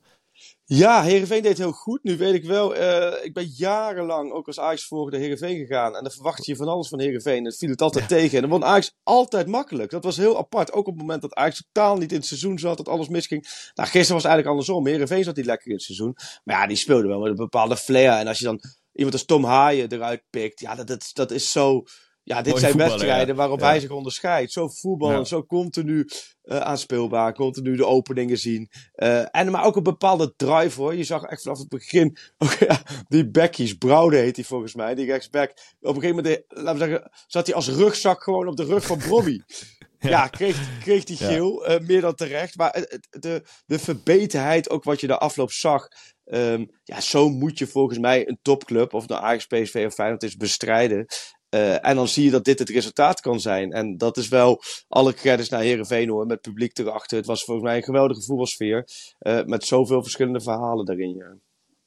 Ja, 0.67 1.03
Heerenveen 1.03 1.41
deed 1.41 1.57
heel 1.57 1.71
goed. 1.71 2.03
Nu 2.03 2.17
weet 2.17 2.33
ik 2.33 2.43
wel, 2.43 2.77
uh, 2.77 3.13
ik 3.23 3.33
ben 3.33 3.45
jarenlang 3.45 4.31
ook 4.31 4.47
als 4.47 4.59
Ajax 4.59 4.87
voor 4.87 5.11
de 5.11 5.17
Heerenveen 5.17 5.57
gegaan. 5.57 5.95
En 5.95 6.03
dan 6.03 6.11
verwacht 6.11 6.45
je 6.45 6.55
van 6.55 6.67
alles 6.67 6.87
van 6.87 6.99
Heerenveen. 6.99 7.45
Het 7.45 7.57
viel 7.57 7.69
het 7.69 7.81
altijd 7.81 8.09
ja. 8.09 8.15
tegen. 8.15 8.35
En 8.35 8.41
dan 8.41 8.49
won 8.49 8.65
Ajax 8.65 8.91
altijd 9.03 9.47
makkelijk. 9.47 9.91
Dat 9.91 10.03
was 10.03 10.17
heel 10.17 10.37
apart. 10.37 10.71
Ook 10.71 10.87
op 10.87 10.93
het 10.93 11.01
moment 11.01 11.21
dat 11.21 11.33
Ajax 11.33 11.63
totaal 11.71 11.97
niet 11.97 12.11
in 12.11 12.17
het 12.17 12.25
seizoen 12.25 12.59
zat, 12.59 12.77
dat 12.77 12.87
alles 12.87 13.07
misging. 13.07 13.41
Nou, 13.73 13.89
gisteren 13.89 14.13
was 14.13 14.23
het 14.23 14.31
eigenlijk 14.31 14.47
andersom. 14.47 14.87
Heerenveen 14.87 15.23
zat 15.23 15.35
niet 15.35 15.45
lekker 15.45 15.67
in 15.67 15.73
het 15.73 15.83
seizoen. 15.83 16.15
Maar 16.43 16.55
ja, 16.55 16.67
die 16.67 16.77
speelde 16.77 17.07
wel 17.07 17.19
met 17.19 17.29
een 17.29 17.35
bepaalde 17.35 17.77
flair. 17.77 18.19
En 18.19 18.27
als 18.27 18.39
je 18.39 18.45
dan 18.45 18.61
iemand 18.93 19.13
als 19.13 19.25
Tom 19.25 19.43
Haaien 19.43 19.91
eruit 19.91 20.23
pikt, 20.29 20.59
ja, 20.59 20.75
dat, 20.75 20.87
dat, 20.87 21.09
dat 21.13 21.31
is 21.31 21.51
zo... 21.51 21.83
Ja, 22.25 22.41
dit 22.41 22.59
zijn 22.59 22.77
wedstrijden 22.77 23.35
waarop 23.35 23.59
ja. 23.59 23.65
hij 23.65 23.79
zich 23.79 23.89
onderscheidt. 23.89 24.51
Zo 24.51 24.67
voetbal 24.67 25.11
en 25.11 25.25
zo 25.25 25.45
continu 25.45 26.07
uh, 26.43 26.59
aanspeelbaar. 26.59 27.33
Continu 27.33 27.75
de 27.75 27.85
openingen 27.85 28.37
zien. 28.37 28.69
Uh, 28.95 29.35
en 29.35 29.51
maar 29.51 29.63
ook 29.63 29.75
een 29.75 29.83
bepaalde 29.83 30.33
drive 30.35 30.81
hoor. 30.81 30.95
Je 30.95 31.03
zag 31.03 31.23
echt 31.23 31.41
vanaf 31.41 31.57
het 31.57 31.69
begin. 31.69 32.17
Die 33.07 33.29
Beckies, 33.29 33.73
Brouwde 33.73 34.17
heet 34.17 34.35
hij 34.35 34.45
volgens 34.45 34.75
mij. 34.75 34.95
Die 34.95 35.05
rechtsback. 35.05 35.49
Op 35.81 35.95
een 35.95 36.01
gegeven 36.01 36.15
moment, 36.15 36.43
laten 36.47 36.73
we 36.73 36.85
zeggen, 36.85 37.11
zat 37.27 37.45
hij 37.45 37.55
als 37.55 37.69
rugzak 37.69 38.23
gewoon 38.23 38.47
op 38.47 38.55
de 38.55 38.65
rug 38.65 38.85
van 38.85 38.97
Brobby. 38.97 39.39
ja. 39.99 40.27
kreeg, 40.27 40.79
kreeg 40.79 41.03
die 41.03 41.17
geel. 41.17 41.69
Uh, 41.69 41.79
meer 41.79 42.01
dan 42.01 42.15
terecht. 42.15 42.57
Maar 42.57 42.71
de, 43.09 43.43
de 43.65 43.79
verbetenheid, 43.79 44.69
ook 44.69 44.83
wat 44.83 44.99
je 44.99 45.07
de 45.07 45.17
afloop 45.17 45.51
zag. 45.51 45.87
Um, 46.25 46.69
ja, 46.83 47.01
zo 47.01 47.29
moet 47.29 47.57
je 47.57 47.67
volgens 47.67 47.99
mij 47.99 48.27
een 48.27 48.39
topclub, 48.41 48.93
of 48.93 49.07
nou 49.07 49.23
Ajax, 49.23 49.45
PSV 49.45 49.83
of 49.87 49.93
Feyenoord 49.93 50.23
is, 50.23 50.35
bestrijden. 50.35 51.05
Uh, 51.49 51.85
en 51.85 51.95
dan 51.95 52.07
zie 52.07 52.23
je 52.23 52.31
dat 52.31 52.43
dit 52.43 52.59
het 52.59 52.69
resultaat 52.69 53.19
kan 53.19 53.39
zijn. 53.39 53.71
En 53.71 53.97
dat 53.97 54.17
is 54.17 54.27
wel 54.27 54.61
alle 54.87 55.13
credits 55.13 55.49
naar 55.49 55.61
Herenveen 55.61 56.09
hoor, 56.09 56.25
met 56.25 56.41
publiek 56.41 56.77
erachter. 56.77 57.17
Het 57.17 57.25
was 57.25 57.43
volgens 57.43 57.65
mij 57.65 57.77
een 57.77 57.83
geweldige 57.83 58.21
voetbalsfeer. 58.21 58.87
Uh, 59.19 59.43
met 59.43 59.65
zoveel 59.65 60.01
verschillende 60.01 60.41
verhalen 60.41 60.85
daarin. 60.85 61.15
Ja. 61.15 61.35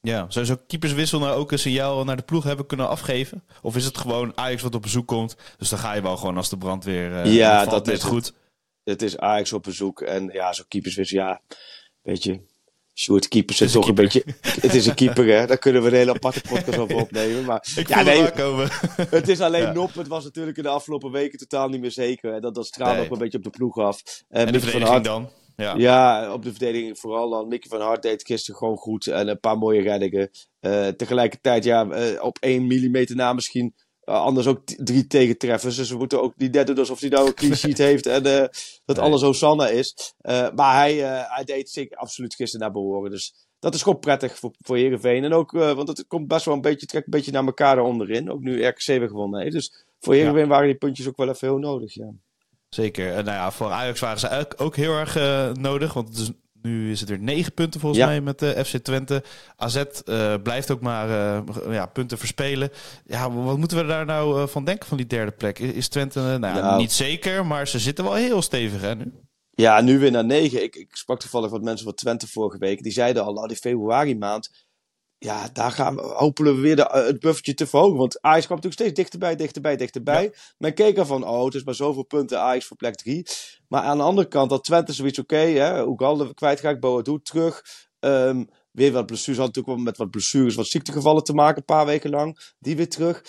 Ja, 0.01 0.31
zou 0.31 0.45
zo'n 0.45 0.67
keeperswissel 0.67 1.19
nou 1.19 1.39
ook 1.39 1.53
een 1.53 1.59
signaal 1.59 2.05
naar 2.05 2.17
de 2.17 2.23
ploeg 2.23 2.45
hebben 2.45 2.67
kunnen 2.67 2.89
afgeven? 2.89 3.45
Of 3.63 3.77
is 3.77 3.85
het 3.85 3.99
gewoon 3.99 4.33
Ajax 4.37 4.63
wat 4.63 4.75
op 4.75 4.83
bezoek 4.83 5.07
komt? 5.07 5.37
Dus 5.57 5.69
dan 5.69 5.79
ga 5.79 5.93
je 5.93 6.03
wel 6.03 6.17
gewoon 6.17 6.37
als 6.37 6.49
de 6.49 6.59
brandweer 6.59 7.11
uh, 7.11 7.35
ja, 7.35 7.65
dat 7.65 7.89
is 7.89 8.03
goed. 8.03 8.27
Het. 8.27 8.35
het 8.83 9.03
is 9.03 9.19
Ajax 9.19 9.53
op 9.53 9.63
bezoek. 9.63 10.01
En 10.01 10.29
ja, 10.33 10.53
zo'n 10.53 10.69
keeperswissel, 10.69 11.19
ja, 11.19 11.43
weet 12.03 12.23
je, 12.23 12.41
Sjoerd, 12.99 13.29
keepers 13.29 13.61
is 13.61 13.73
toch 13.73 13.89
een 13.89 13.95
beetje. 13.95 14.25
Het 14.41 14.75
is 14.75 14.87
een 14.87 14.95
keeper, 14.95 15.27
hè? 15.27 15.47
Daar 15.47 15.59
kunnen 15.59 15.83
we 15.83 15.89
een 15.89 15.95
hele 15.95 16.15
aparte 16.15 16.41
podcast 16.51 16.79
over 16.79 16.97
opnemen. 16.97 17.45
Maar 17.45 17.67
ik 17.77 17.89
ja, 17.89 18.03
nee, 18.03 18.31
komen. 18.31 18.69
het 19.11 19.29
is 19.29 19.41
alleen 19.41 19.63
ja. 19.63 19.73
Nop. 19.73 19.95
Het 19.95 20.09
was 20.09 20.25
natuurlijk 20.25 20.57
in 20.57 20.63
de 20.63 20.69
afgelopen 20.69 21.11
weken 21.11 21.39
totaal 21.39 21.69
niet 21.69 21.81
meer 21.81 21.91
zeker. 21.91 22.35
En 22.35 22.41
dat, 22.41 22.55
dat 22.55 22.67
straalde 22.67 22.95
nee. 22.95 23.05
ook 23.05 23.11
een 23.13 23.19
beetje 23.19 23.39
op 23.39 23.45
de 23.45 23.51
ploeg 23.51 23.77
af. 23.77 24.03
Uh, 24.05 24.41
en 24.41 24.53
de 24.53 24.61
verdediging 24.61 24.89
Hart, 24.89 25.05
dan? 25.05 25.31
Ja. 25.57 25.75
ja, 25.77 26.33
op 26.33 26.43
de 26.43 26.51
verdediging 26.51 26.99
vooral 26.99 27.31
dan. 27.31 27.49
Mickey 27.49 27.71
van 27.71 27.81
Hart 27.81 28.03
deed 28.03 28.27
gisteren 28.27 28.59
gewoon 28.59 28.77
goed. 28.77 29.07
En 29.07 29.29
een 29.29 29.41
paar 29.41 29.59
mooie 29.59 29.83
reddingen. 29.83 30.31
Uh, 30.61 30.89
tegelijkertijd, 30.89 31.65
ja, 31.65 31.85
uh, 31.85 32.23
op 32.23 32.39
1 32.41 32.67
millimeter 32.67 33.17
na 33.17 33.33
misschien. 33.33 33.75
Uh, 34.09 34.15
anders 34.15 34.47
ook 34.47 34.61
drie 34.65 35.07
tegentreffers. 35.07 35.77
Dus 35.77 35.91
we 35.91 35.97
moeten 35.97 36.23
ook 36.23 36.33
niet 36.37 36.53
net 36.53 36.67
doen 36.67 36.79
alsof 36.79 37.01
hij 37.01 37.09
nou 37.09 37.27
een 37.27 37.35
clean 37.35 37.57
sheet 37.57 37.79
heeft. 37.79 38.07
En 38.07 38.23
dat 38.23 38.97
nee. 38.97 38.99
alles 38.99 39.23
Hosanna 39.23 39.69
is. 39.69 40.15
maar 40.55 40.75
hij, 40.75 40.95
hij 41.29 41.45
deed 41.45 41.71
zich 41.71 41.91
absoluut 41.91 42.35
gisteren 42.35 42.61
naar 42.61 42.75
behoren. 42.75 43.11
Dus 43.11 43.35
dat 43.59 43.75
is 43.75 43.83
gewoon 43.83 43.99
prettig 43.99 44.39
voor, 44.39 44.51
voor 44.61 44.77
Heerenveen. 44.77 45.25
En 45.25 45.33
ook, 45.33 45.51
want 45.51 45.89
het 45.89 46.05
komt 46.07 46.29
best 46.29 46.45
wel 46.45 46.55
een 46.55 46.61
beetje, 46.61 46.87
trekt 46.87 47.05
een 47.07 47.13
beetje 47.13 47.33
naar 47.33 47.45
elkaar 47.45 47.79
onderin. 47.79 48.31
Ook 48.31 48.41
nu 48.41 48.65
RKC 48.65 48.85
weer 48.87 49.09
gewonnen 49.09 49.41
heeft. 49.41 49.53
Dus 49.53 49.85
voor 50.01 50.15
Heerenveen 50.15 50.43
ja. 50.43 50.49
waren 50.49 50.67
die 50.67 50.77
puntjes 50.77 51.09
ook 51.09 51.17
wel 51.17 51.29
even 51.29 51.49
heel 51.49 51.59
nodig, 51.59 51.95
ja. 51.95 52.11
Zeker. 52.69 53.13
En 53.13 53.25
nou 53.25 53.37
ja, 53.37 53.51
voor 53.53 53.71
Ajax 53.71 54.01
waren 54.01 54.19
ze 54.19 54.31
ook, 54.31 54.55
ook 54.57 54.77
heel 54.77 54.93
erg 54.93 55.15
nodig. 55.55 55.93
Want 55.93 56.09
het 56.09 56.19
is, 56.19 56.31
nu 56.69 56.91
is 56.91 57.01
het 57.01 57.11
er 57.11 57.19
negen 57.19 57.53
punten 57.53 57.81
volgens 57.81 58.03
ja. 58.03 58.07
mij 58.07 58.21
met 58.21 58.39
de 58.39 58.65
FC 58.65 58.77
Twente. 58.77 59.23
AZ 59.57 59.77
uh, 60.05 60.35
blijft 60.43 60.71
ook 60.71 60.81
maar 60.81 61.09
ja, 61.71 61.87
punten 61.87 62.19
verspelen. 62.19 62.71
Ja, 63.05 63.33
wat 63.33 63.59
moeten 63.59 63.77
we 63.77 63.87
daar 63.87 64.05
nou 64.05 64.49
van 64.49 64.65
denken 64.65 64.89
van 64.89 64.97
die 64.97 65.07
derde 65.07 65.33
plek? 65.33 65.59
Is, 65.59 65.89
Twente, 65.89 66.21
nou, 66.21 66.39
nou, 66.39 66.79
niet 66.79 66.93
zeker, 66.93 67.47
maar 67.47 67.69
ze 67.69 67.79
zitten 67.79 68.05
wel 68.05 68.15
heel 68.15 68.43
stevig 68.43 68.81
hè, 68.81 68.95
nu. 68.95 69.13
Ja, 69.51 69.81
nu 69.81 69.99
weer 69.99 70.11
naar 70.11 70.25
9. 70.25 70.63
Ik, 70.63 70.77
ik 70.77 70.97
sprak 70.97 71.21
toevallig 71.21 71.51
wat 71.51 71.63
mensen 71.63 71.85
van 71.85 71.95
Twente 71.95 72.29
vorige 72.29 72.59
week. 72.59 72.83
Die 72.83 72.93
zeiden 72.93 73.25
al, 73.25 73.33
nou 73.33 73.49
die 73.49 73.57
februari 73.57 74.17
maand. 74.17 74.68
Ja, 75.19 75.49
daar 75.53 75.71
gaan 75.71 75.95
we, 75.97 76.03
hopen 76.03 76.45
we 76.45 76.61
weer 76.61 76.77
de, 76.77 76.89
het 76.91 77.21
buffertje 77.21 77.55
te 77.55 77.67
verhogen. 77.67 77.97
Want 77.97 78.21
Ajax 78.21 78.47
kwam 78.47 78.57
natuurlijk 78.57 78.83
steeds 78.83 79.01
dichterbij, 79.01 79.37
dichterbij, 79.37 79.77
dichterbij. 79.77 80.23
Ja. 80.23 80.31
Men 80.59 80.75
keek 80.75 80.97
ervan, 80.97 81.27
oh, 81.27 81.45
het 81.45 81.55
is 81.55 81.65
maar 81.65 81.75
zoveel 81.75 82.05
punten 82.05 82.41
Ajax 82.41 82.65
voor 82.65 82.77
plek 82.77 82.95
3. 82.95 83.27
Maar 83.69 83.83
aan 83.83 83.97
de 83.97 84.03
andere 84.03 84.29
kant, 84.29 84.51
dat 84.51 84.65
Twente 84.65 84.93
zoiets 84.93 85.19
oké. 85.19 85.35
Okay, 85.35 85.83
Oegalde 85.83 86.35
kwijtgeraakt, 86.35 86.81
Boadu 86.81 87.19
terug. 87.23 87.63
Um, 88.01 88.49
weer 88.73 88.93
wat 88.93 89.07
blessures, 89.07 89.39
had 89.39 89.47
natuurlijk 89.47 89.75
wel 89.77 89.85
met 89.85 89.97
wat 89.97 90.11
blessures, 90.11 90.55
wat 90.55 90.67
ziektegevallen 90.67 91.23
te 91.23 91.33
maken, 91.33 91.57
een 91.57 91.65
paar 91.65 91.87
weken 91.87 92.11
lang. 92.11 92.53
Die 92.59 92.77
weer 92.77 92.89
terug. 92.89 93.23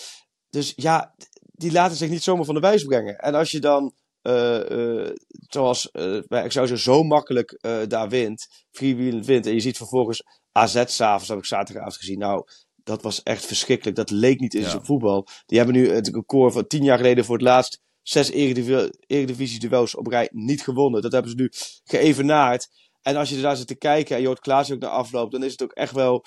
Dus 0.50 0.74
ja, 0.76 1.16
die 1.42 1.72
laten 1.72 1.98
zich 1.98 2.10
niet 2.10 2.24
zomaar 2.24 2.46
van 2.46 2.56
de 2.56 2.62
wijs 2.62 2.84
brengen. 2.84 3.18
En 3.18 3.36
als 3.36 3.52
je 3.52 3.60
dan 3.60 3.94
uh, 4.24 4.70
uh, 4.70 5.10
zoals 5.48 5.90
uh, 5.94 6.22
bij 6.28 6.44
Excelsior 6.44 6.78
zo 6.78 7.04
makkelijk 7.04 7.58
daar 7.88 8.10
wint, 8.10 8.48
freewheelend 8.72 9.26
wint. 9.26 9.46
En 9.46 9.54
je 9.54 9.60
ziet 9.60 9.78
vervolgens 9.78 10.24
AZ 10.60 10.84
s'avonds, 10.86 11.28
heb 11.28 11.38
ik 11.38 11.46
zaterdagavond 11.46 11.98
gezien. 11.98 12.20
Nou, 12.20 12.44
dat 12.76 13.02
was 13.02 13.24
echt 13.24 13.46
verschrikkelijk. 13.46 13.98
Dat 13.98 14.10
leek 14.10 14.40
niet 14.40 14.54
in 14.54 14.62
ja. 14.62 14.70
zijn 14.70 14.86
voetbal. 14.86 15.28
Die 15.46 15.58
hebben 15.58 15.76
nu 15.76 15.90
het 15.90 16.08
record 16.08 16.54
van 16.54 16.68
tien 16.68 16.84
jaar 16.84 16.98
geleden 16.98 17.26
voor 17.26 17.36
het 17.36 17.46
laatst 17.46 17.82
zes 18.02 18.30
eredivisie-duels 18.30 19.96
op 19.96 20.08
rij 20.08 20.30
niet 20.32 20.62
gewonnen. 20.62 21.02
Dat 21.02 21.12
hebben 21.12 21.32
ze 21.32 21.38
nu 21.38 21.52
geëvenaard. 21.84 22.68
En 23.02 23.16
als 23.16 23.30
je 23.30 23.42
daar 23.42 23.58
zit 23.58 23.68
te 23.68 23.76
kijken 23.76 24.16
en 24.16 24.22
je 24.22 24.28
hoort 24.28 24.40
Klaas 24.40 24.72
ook 24.72 24.80
naar 24.80 24.90
afloop, 24.90 25.32
dan 25.32 25.44
is 25.44 25.52
het 25.52 25.64
ook 25.64 25.72
echt 25.72 25.94
wel 25.94 26.26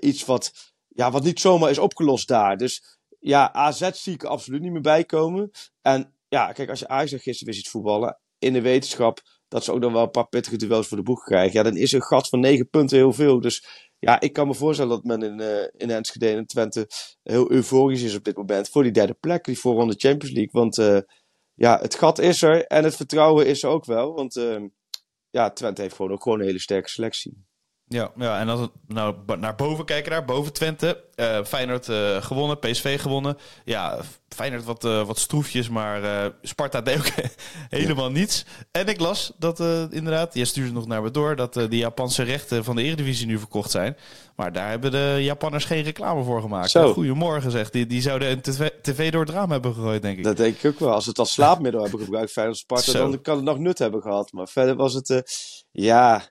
iets 0.00 0.24
wat, 0.24 0.52
ja, 0.88 1.10
wat 1.10 1.24
niet 1.24 1.40
zomaar 1.40 1.70
is 1.70 1.78
opgelost 1.78 2.28
daar. 2.28 2.56
Dus 2.56 2.98
ja, 3.18 3.52
AZ 3.52 3.90
zie 3.92 4.14
ik 4.14 4.24
absoluut 4.24 4.60
niet 4.60 4.72
meer 4.72 4.80
bij 4.80 5.04
komen. 5.04 5.50
En 5.82 6.14
ja, 6.28 6.52
kijk, 6.52 6.70
als 6.70 6.78
je 6.78 6.88
Ajax 6.88 7.10
gisteren 7.10 7.44
weer 7.44 7.54
ziet 7.54 7.68
voetballen, 7.68 8.20
in 8.38 8.52
de 8.52 8.60
wetenschap 8.60 9.20
dat 9.48 9.64
ze 9.64 9.72
ook 9.72 9.80
nog 9.80 9.92
wel 9.92 10.02
een 10.02 10.10
paar 10.10 10.28
pittige 10.28 10.56
duels 10.56 10.88
voor 10.88 10.96
de 10.96 11.02
boeg 11.02 11.24
krijgen, 11.24 11.52
ja, 11.52 11.62
dan 11.62 11.76
is 11.76 11.92
een 11.92 12.02
gat 12.02 12.28
van 12.28 12.40
negen 12.40 12.68
punten 12.68 12.96
heel 12.96 13.12
veel. 13.12 13.40
Dus 13.40 13.66
ja, 13.98 14.20
ik 14.20 14.32
kan 14.32 14.46
me 14.46 14.54
voorstellen 14.54 14.90
dat 14.90 15.04
men 15.04 15.22
in, 15.22 15.40
uh, 15.40 15.62
in 15.76 15.90
Enschede 15.90 16.28
en 16.28 16.46
Twente 16.46 16.90
heel 17.22 17.50
euforisch 17.50 18.02
is 18.02 18.16
op 18.16 18.24
dit 18.24 18.36
moment 18.36 18.68
voor 18.68 18.82
die 18.82 18.92
derde 18.92 19.14
plek, 19.14 19.44
die 19.44 19.58
voorronde 19.58 19.94
Champions 19.96 20.34
League. 20.34 20.60
Want 20.60 20.78
uh, 20.78 20.98
ja, 21.54 21.78
het 21.80 21.94
gat 21.94 22.18
is 22.18 22.42
er 22.42 22.64
en 22.64 22.84
het 22.84 22.96
vertrouwen 22.96 23.46
is 23.46 23.62
er 23.62 23.70
ook 23.70 23.84
wel. 23.84 24.14
Want 24.14 24.36
uh, 24.36 24.64
ja, 25.30 25.50
Twente 25.50 25.82
heeft 25.82 25.94
gewoon 25.94 26.12
ook 26.12 26.22
gewoon 26.22 26.40
een 26.40 26.46
hele 26.46 26.60
sterke 26.60 26.88
selectie. 26.88 27.47
Ja, 27.88 28.10
ja, 28.16 28.40
en 28.40 28.48
als 28.48 28.60
we 28.60 28.70
nou 28.86 29.14
naar 29.38 29.54
boven 29.54 29.84
kijken, 29.84 30.10
daar 30.10 30.24
boven 30.24 30.52
Twente. 30.52 31.04
Uh, 31.16 31.44
Feyenoord 31.44 31.88
uh, 31.88 32.22
gewonnen, 32.22 32.58
PSV 32.58 33.00
gewonnen. 33.00 33.36
Ja, 33.64 33.98
Feyenoord 34.28 34.64
wat, 34.64 34.84
uh, 34.84 35.06
wat 35.06 35.18
stroefjes, 35.18 35.68
maar 35.68 36.32
Sparta 36.42 36.80
deed 36.80 36.98
ook 36.98 37.12
helemaal 37.78 38.10
niets. 38.10 38.44
En 38.70 38.86
ik 38.86 39.00
las 39.00 39.32
dat 39.38 39.60
inderdaad, 39.90 40.34
je 40.34 40.44
stuurde 40.44 40.72
nog 40.72 40.86
naar 40.86 41.02
me 41.02 41.10
door, 41.10 41.36
dat 41.36 41.54
de 41.54 41.76
Japanse 41.76 42.22
rechten 42.22 42.64
van 42.64 42.76
de 42.76 42.82
Eredivisie 42.82 43.26
nu 43.26 43.38
verkocht 43.38 43.70
zijn. 43.70 43.96
Maar 44.36 44.52
daar 44.52 44.70
hebben 44.70 44.90
de 44.90 45.16
Japanners 45.20 45.64
geen 45.64 45.82
reclame 45.82 46.22
voor 46.22 46.40
gemaakt. 46.40 46.70
Zo. 46.70 46.92
Goedemorgen 46.92 47.50
zegt, 47.50 47.72
die, 47.72 47.86
die 47.86 48.00
zouden 48.00 48.30
een 48.30 48.40
tv, 48.40 48.68
tv, 48.82 49.10
door 49.12 49.24
het 49.24 49.34
raam 49.34 49.50
hebben 49.50 49.74
gegooid, 49.74 50.02
denk 50.02 50.18
ik. 50.18 50.24
Dat 50.24 50.36
denk 50.36 50.56
ik 50.56 50.70
ook 50.70 50.78
wel. 50.78 50.92
Als 50.92 51.04
ze 51.04 51.10
het 51.10 51.18
als 51.18 51.32
slaapmiddel 51.32 51.82
hebben 51.82 52.00
gebruikt, 52.00 52.32
Feyenoord 52.32 52.58
Sparta, 52.58 52.90
Zo. 52.90 53.10
dan 53.10 53.20
kan 53.20 53.36
het 53.36 53.44
nog 53.44 53.58
nut 53.58 53.78
hebben 53.78 54.02
gehad. 54.02 54.32
Maar 54.32 54.48
verder 54.48 54.76
was 54.76 54.94
het, 54.94 55.24
ja... 55.70 56.22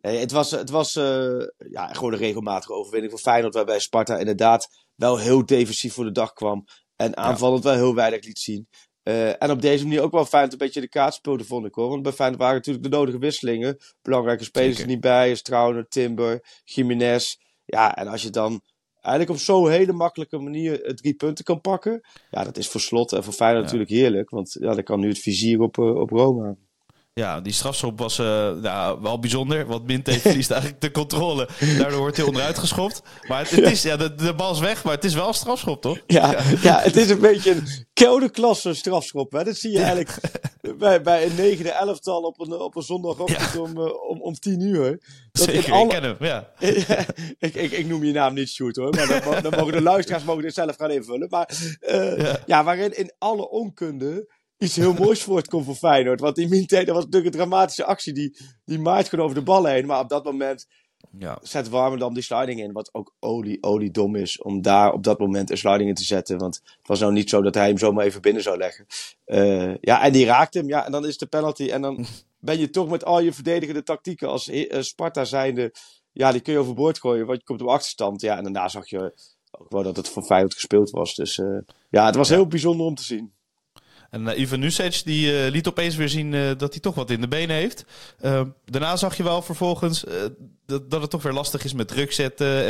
Nee, 0.00 0.18
het 0.18 0.30
was, 0.30 0.50
het 0.50 0.70
was 0.70 0.96
uh, 0.96 1.46
ja, 1.70 1.92
gewoon 1.92 2.12
een 2.12 2.18
regelmatige 2.18 2.72
overwinning 2.72 3.12
voor 3.12 3.20
Feyenoord. 3.20 3.54
Waarbij 3.54 3.78
Sparta 3.78 4.18
inderdaad 4.18 4.68
wel 4.94 5.18
heel 5.18 5.46
defensief 5.46 5.94
voor 5.94 6.04
de 6.04 6.12
dag 6.12 6.32
kwam. 6.32 6.64
En 6.96 7.16
aanvallend 7.16 7.64
wel 7.64 7.74
heel 7.74 7.94
weinig 7.94 8.24
liet 8.24 8.38
zien. 8.38 8.68
Uh, 9.04 9.42
en 9.42 9.50
op 9.50 9.60
deze 9.60 9.84
manier 9.84 10.02
ook 10.02 10.12
wel 10.12 10.24
fijn 10.24 10.52
een 10.52 10.58
beetje 10.58 10.80
de 10.80 10.88
kaart 10.88 11.14
speelde, 11.14 11.44
vond 11.44 11.66
ik 11.66 11.74
hoor. 11.74 11.88
Want 11.88 12.02
bij 12.02 12.12
Feyenoord 12.12 12.40
waren 12.40 12.56
natuurlijk 12.56 12.84
de 12.84 12.96
nodige 12.96 13.18
wisselingen. 13.18 13.76
Belangrijke 14.02 14.44
spelers 14.44 14.80
er 14.80 14.86
niet 14.86 15.00
bij. 15.00 15.34
Strauner, 15.34 15.88
Timber, 15.88 16.60
Jiménez. 16.64 17.36
Ja, 17.64 17.96
en 17.96 18.06
als 18.06 18.22
je 18.22 18.30
dan 18.30 18.60
eigenlijk 19.00 19.30
op 19.30 19.44
zo'n 19.44 19.70
hele 19.70 19.92
makkelijke 19.92 20.38
manier 20.38 20.94
drie 20.94 21.14
punten 21.14 21.44
kan 21.44 21.60
pakken. 21.60 22.00
Ja, 22.30 22.44
dat 22.44 22.56
is 22.56 22.68
voor 22.68 22.80
Slot 22.80 23.12
en 23.12 23.24
voor 23.24 23.32
Feyenoord 23.32 23.70
ja. 23.70 23.72
natuurlijk 23.72 24.00
heerlijk. 24.00 24.30
Want 24.30 24.56
ja, 24.60 24.74
dan 24.74 24.82
kan 24.82 25.00
nu 25.00 25.08
het 25.08 25.18
vizier 25.18 25.60
op, 25.60 25.76
uh, 25.76 25.94
op 25.94 26.10
Roma. 26.10 26.56
Ja, 27.12 27.40
die 27.40 27.52
strafschop 27.52 27.98
was 27.98 28.18
uh, 28.18 28.26
nou, 28.50 29.00
wel 29.00 29.18
bijzonder. 29.18 29.66
Want 29.66 29.86
Minte 29.86 30.12
verliest 30.20 30.50
eigenlijk 30.50 30.80
de 30.80 30.90
controle. 30.90 31.48
Daardoor 31.78 31.98
wordt 31.98 32.16
hij 32.16 32.26
onderuit 32.26 32.58
geschopt. 32.58 33.02
Maar 33.28 33.38
het, 33.38 33.50
het 33.50 33.70
is, 33.70 33.82
ja, 33.82 33.96
de, 33.96 34.14
de, 34.14 34.34
bal 34.34 34.52
is 34.52 34.58
weg, 34.58 34.84
maar 34.84 34.94
het 34.94 35.04
is 35.04 35.14
wel 35.14 35.28
een 35.28 35.34
strafschop, 35.34 35.80
toch? 35.82 35.98
Ja, 36.06 36.30
ja. 36.30 36.42
ja 36.62 36.80
het 36.80 36.96
is 36.96 37.10
een 37.10 37.20
beetje 37.20 37.50
een 37.50 37.86
koude 37.92 38.30
klasse 38.30 38.74
strafschop. 38.74 39.32
Hè? 39.32 39.44
Dat 39.44 39.56
zie 39.56 39.70
je 39.70 39.78
eigenlijk 39.78 40.20
bij, 40.78 41.02
bij 41.02 41.26
een 41.26 41.34
negende 41.34 41.70
elftal 41.70 42.20
op 42.20 42.40
een, 42.40 42.52
op 42.52 42.76
een 42.76 42.82
zondagochtend 42.82 43.52
ja. 43.52 43.60
om, 43.60 43.78
uh, 43.78 44.08
om, 44.10 44.20
om 44.22 44.34
tien 44.34 44.60
uur. 44.60 45.00
Dat 45.32 45.44
Zeker, 45.44 45.72
alle... 45.72 45.82
ik 45.82 45.88
ken 45.88 46.02
hem, 46.02 46.16
ja. 46.32 46.52
ik, 47.38 47.54
ik, 47.54 47.70
ik 47.70 47.86
noem 47.86 48.04
je 48.04 48.12
naam 48.12 48.34
niet 48.34 48.48
Shoot 48.48 48.76
hoor. 48.76 48.94
Maar 48.94 49.22
dan, 49.24 49.42
dan 49.42 49.52
mogen 49.58 49.72
de 49.72 49.82
luisteraars 49.82 50.24
mogen 50.24 50.42
dit 50.42 50.54
zelf 50.54 50.76
gaan 50.76 50.90
invullen. 50.90 51.28
Maar 51.30 51.50
uh, 51.80 52.18
ja. 52.18 52.42
ja, 52.46 52.64
waarin 52.64 52.96
in 52.96 53.12
alle 53.18 53.48
onkunde 53.48 54.38
iets 54.60 54.76
heel 54.76 54.94
moois 54.94 55.22
voortkomt 55.22 55.64
voor 55.64 55.74
Feyenoord. 55.74 56.20
Want 56.20 56.36
die 56.36 56.48
Minte, 56.48 56.84
dat 56.84 56.94
was 56.94 57.04
natuurlijk 57.04 57.34
een 57.34 57.40
dramatische 57.40 57.84
actie. 57.84 58.12
Die, 58.12 58.36
die 58.64 58.78
maait 58.78 59.08
gewoon 59.08 59.24
over 59.24 59.36
de 59.36 59.42
bal 59.42 59.64
heen. 59.64 59.86
Maar 59.86 60.00
op 60.00 60.08
dat 60.08 60.24
moment 60.24 60.66
ja. 61.18 61.38
zet 61.42 61.68
Warmerdam 61.68 62.14
die 62.14 62.22
sliding 62.22 62.60
in. 62.60 62.72
Wat 62.72 62.94
ook 62.94 63.14
olie, 63.20 63.62
olie 63.62 63.90
dom 63.90 64.16
is 64.16 64.42
om 64.42 64.62
daar 64.62 64.92
op 64.92 65.04
dat 65.04 65.18
moment 65.18 65.50
een 65.50 65.58
sliding 65.58 65.88
in 65.88 65.94
te 65.94 66.04
zetten. 66.04 66.38
Want 66.38 66.60
het 66.64 66.88
was 66.88 67.00
nou 67.00 67.12
niet 67.12 67.30
zo 67.30 67.42
dat 67.42 67.54
hij 67.54 67.66
hem 67.66 67.78
zomaar 67.78 68.04
even 68.04 68.20
binnen 68.20 68.42
zou 68.42 68.56
leggen. 68.56 68.86
Uh, 69.26 69.74
ja, 69.80 70.02
en 70.02 70.12
die 70.12 70.26
raakt 70.26 70.54
hem. 70.54 70.68
Ja, 70.68 70.86
en 70.86 70.92
dan 70.92 71.06
is 71.06 71.18
de 71.18 71.26
penalty. 71.26 71.68
En 71.70 71.82
dan 71.82 72.06
ben 72.38 72.58
je 72.58 72.70
toch 72.70 72.88
met 72.88 73.04
al 73.04 73.20
je 73.20 73.32
verdedigende 73.32 73.82
tactieken 73.82 74.28
als 74.28 74.48
uh, 74.48 74.80
Sparta 74.80 75.24
zijnde... 75.24 75.72
Ja, 76.12 76.32
die 76.32 76.40
kun 76.40 76.52
je 76.52 76.58
overboord 76.58 77.00
gooien, 77.00 77.26
want 77.26 77.38
je 77.38 77.44
komt 77.44 77.62
op 77.62 77.68
achterstand. 77.68 78.20
Ja, 78.20 78.36
en 78.36 78.42
daarna 78.42 78.68
zag 78.68 78.88
je 78.88 79.14
ook 79.50 79.70
wel 79.70 79.82
dat 79.82 79.96
het 79.96 80.08
voor 80.08 80.22
Feyenoord 80.22 80.54
gespeeld 80.54 80.90
was. 80.90 81.14
Dus 81.14 81.38
uh, 81.38 81.58
ja, 81.90 82.06
het 82.06 82.14
was 82.14 82.28
heel 82.28 82.46
bijzonder 82.46 82.86
om 82.86 82.94
te 82.94 83.02
zien. 83.02 83.32
En 84.10 84.22
uh, 84.22 84.38
Ivan 84.38 84.60
Nusic 84.60 85.02
die 85.04 85.32
uh, 85.32 85.50
liet 85.50 85.68
opeens 85.68 85.96
weer 85.96 86.08
zien 86.08 86.32
uh, 86.32 86.50
dat 86.56 86.72
hij 86.72 86.80
toch 86.80 86.94
wat 86.94 87.10
in 87.10 87.20
de 87.20 87.28
benen 87.28 87.56
heeft. 87.56 87.84
daarna 88.64 88.96
zag 88.96 89.16
je 89.16 89.22
wel 89.22 89.42
vervolgens 89.42 90.04
dat, 90.66 90.90
dat 90.90 91.00
het 91.00 91.10
toch 91.10 91.22
weer 91.22 91.32
lastig 91.32 91.64
is 91.64 91.72
met 91.72 91.88
druk 91.88 92.12
zetten 92.12 92.64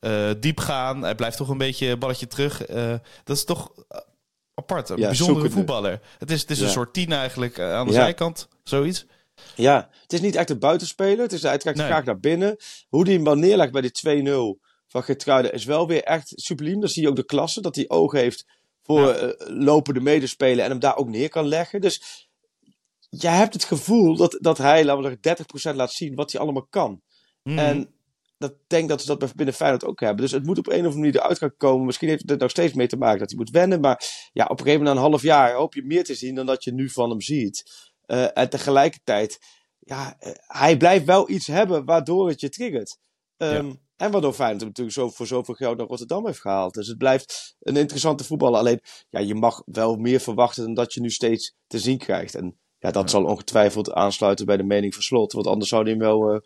en 0.00 0.40
diep 0.40 0.58
gaan. 0.58 1.02
Hij 1.02 1.14
blijft 1.14 1.36
toch 1.36 1.48
een 1.48 1.58
beetje 1.58 1.96
balletje 1.96 2.26
terug. 2.26 2.66
dat 3.24 3.36
is 3.36 3.44
toch 3.44 3.72
apart, 4.54 4.88
een 4.88 4.96
ja, 4.96 5.06
bijzondere 5.06 5.40
zoekende. 5.40 5.56
voetballer. 5.56 6.00
Het 6.18 6.30
is, 6.30 6.40
het 6.40 6.50
is 6.50 6.58
ja. 6.58 6.64
een 6.64 6.70
soort 6.70 6.92
tien 6.92 7.12
eigenlijk 7.12 7.60
aan 7.60 7.86
de 7.86 7.92
ja. 7.92 8.00
zijkant, 8.00 8.48
zoiets. 8.64 9.06
Ja, 9.54 9.88
het 10.02 10.12
is 10.12 10.20
niet 10.20 10.34
echt 10.34 10.50
een 10.50 10.58
buitenspeler. 10.58 11.18
Het 11.18 11.32
is, 11.32 11.42
hij 11.42 11.58
trekt 11.58 11.78
nee. 11.78 11.86
graag 11.86 12.04
naar 12.04 12.20
binnen. 12.20 12.56
Hoe 12.88 13.04
die 13.04 13.20
hem 13.20 13.38
neerlegt 13.38 13.72
bij 13.72 13.82
die 13.82 14.24
2-0 14.58 14.64
van 14.86 15.02
Gertruiden 15.02 15.52
is 15.52 15.64
wel 15.64 15.86
weer 15.86 16.02
echt 16.02 16.32
subliem. 16.34 16.80
Dan 16.80 16.88
zie 16.88 17.02
je 17.02 17.08
ook 17.08 17.16
de 17.16 17.24
klasse, 17.24 17.60
dat 17.60 17.76
hij 17.76 17.88
oog 17.88 18.12
heeft 18.12 18.44
voor 18.84 19.00
ja. 19.00 19.22
uh, 19.22 19.32
lopende 19.38 20.00
medespelen 20.00 20.64
en 20.64 20.70
hem 20.70 20.80
daar 20.80 20.96
ook 20.96 21.08
neer 21.08 21.28
kan 21.28 21.46
leggen. 21.46 21.80
Dus 21.80 22.28
je 23.08 23.28
hebt 23.28 23.52
het 23.52 23.64
gevoel 23.64 24.16
dat, 24.16 24.38
dat 24.40 24.58
hij, 24.58 24.84
laten 24.84 25.02
we 25.02 25.18
zeggen, 25.22 25.72
30% 25.72 25.76
laat 25.76 25.92
zien 25.92 26.14
wat 26.14 26.32
hij 26.32 26.40
allemaal 26.40 26.66
kan. 26.66 27.02
Mm. 27.42 27.58
En 27.58 27.94
dat 28.38 28.54
denk 28.66 28.88
dat 28.88 29.02
ze 29.02 29.16
dat 29.16 29.34
binnen 29.34 29.54
Feyenoord 29.54 29.84
ook 29.84 30.00
hebben. 30.00 30.20
Dus 30.20 30.32
het 30.32 30.46
moet 30.46 30.58
op 30.58 30.66
een 30.66 30.72
of 30.72 30.78
andere 30.78 30.98
manier 30.98 31.16
eruit 31.16 31.38
gaan 31.38 31.56
komen. 31.56 31.86
Misschien 31.86 32.08
heeft 32.08 32.28
het 32.28 32.40
nog 32.40 32.50
steeds 32.50 32.72
mee 32.72 32.86
te 32.86 32.96
maken 32.96 33.18
dat 33.18 33.28
hij 33.28 33.38
moet 33.38 33.50
wennen. 33.50 33.80
Maar 33.80 34.04
ja, 34.32 34.44
op 34.44 34.50
een 34.50 34.64
gegeven 34.64 34.78
moment 34.78 34.96
na 34.96 35.02
een 35.02 35.10
half 35.10 35.22
jaar 35.22 35.54
hoop 35.54 35.74
je 35.74 35.84
meer 35.84 36.04
te 36.04 36.14
zien 36.14 36.34
dan 36.34 36.46
dat 36.46 36.64
je 36.64 36.72
nu 36.72 36.90
van 36.90 37.10
hem 37.10 37.20
ziet. 37.20 37.62
Uh, 38.06 38.38
en 38.38 38.50
tegelijkertijd, 38.50 39.38
ja, 39.78 40.16
uh, 40.20 40.32
hij 40.36 40.76
blijft 40.76 41.04
wel 41.04 41.30
iets 41.30 41.46
hebben 41.46 41.84
waardoor 41.84 42.28
het 42.28 42.40
je 42.40 42.48
triggert. 42.48 42.98
Um, 43.44 43.66
ja. 43.66 43.74
En 43.96 44.10
waardoor 44.10 44.32
Feyenoord 44.32 44.64
natuurlijk 44.64 44.96
zo, 44.96 45.10
voor 45.10 45.26
zoveel 45.26 45.54
geld 45.54 45.76
naar 45.76 45.86
Rotterdam 45.86 46.26
heeft 46.26 46.40
gehaald. 46.40 46.74
Dus 46.74 46.86
het 46.86 46.98
blijft 46.98 47.56
een 47.60 47.76
interessante 47.76 48.24
voetballer. 48.24 48.58
Alleen, 48.58 48.80
ja, 49.08 49.20
je 49.20 49.34
mag 49.34 49.62
wel 49.66 49.96
meer 49.96 50.20
verwachten 50.20 50.64
dan 50.64 50.74
dat 50.74 50.94
je 50.94 51.00
nu 51.00 51.10
steeds 51.10 51.54
te 51.66 51.78
zien 51.78 51.98
krijgt. 51.98 52.34
En 52.34 52.58
ja, 52.78 52.90
dat 52.90 53.02
ja. 53.02 53.08
zal 53.08 53.24
ongetwijfeld 53.24 53.92
aansluiten 53.92 54.46
bij 54.46 54.56
de 54.56 54.62
mening 54.62 54.94
van 54.94 55.02
Slot. 55.02 55.32
Want 55.32 55.46
anders 55.46 55.70
zou 55.70 55.82
hij 55.82 55.90
hem 55.90 56.00
wel 56.00 56.34
uh, 56.34 56.40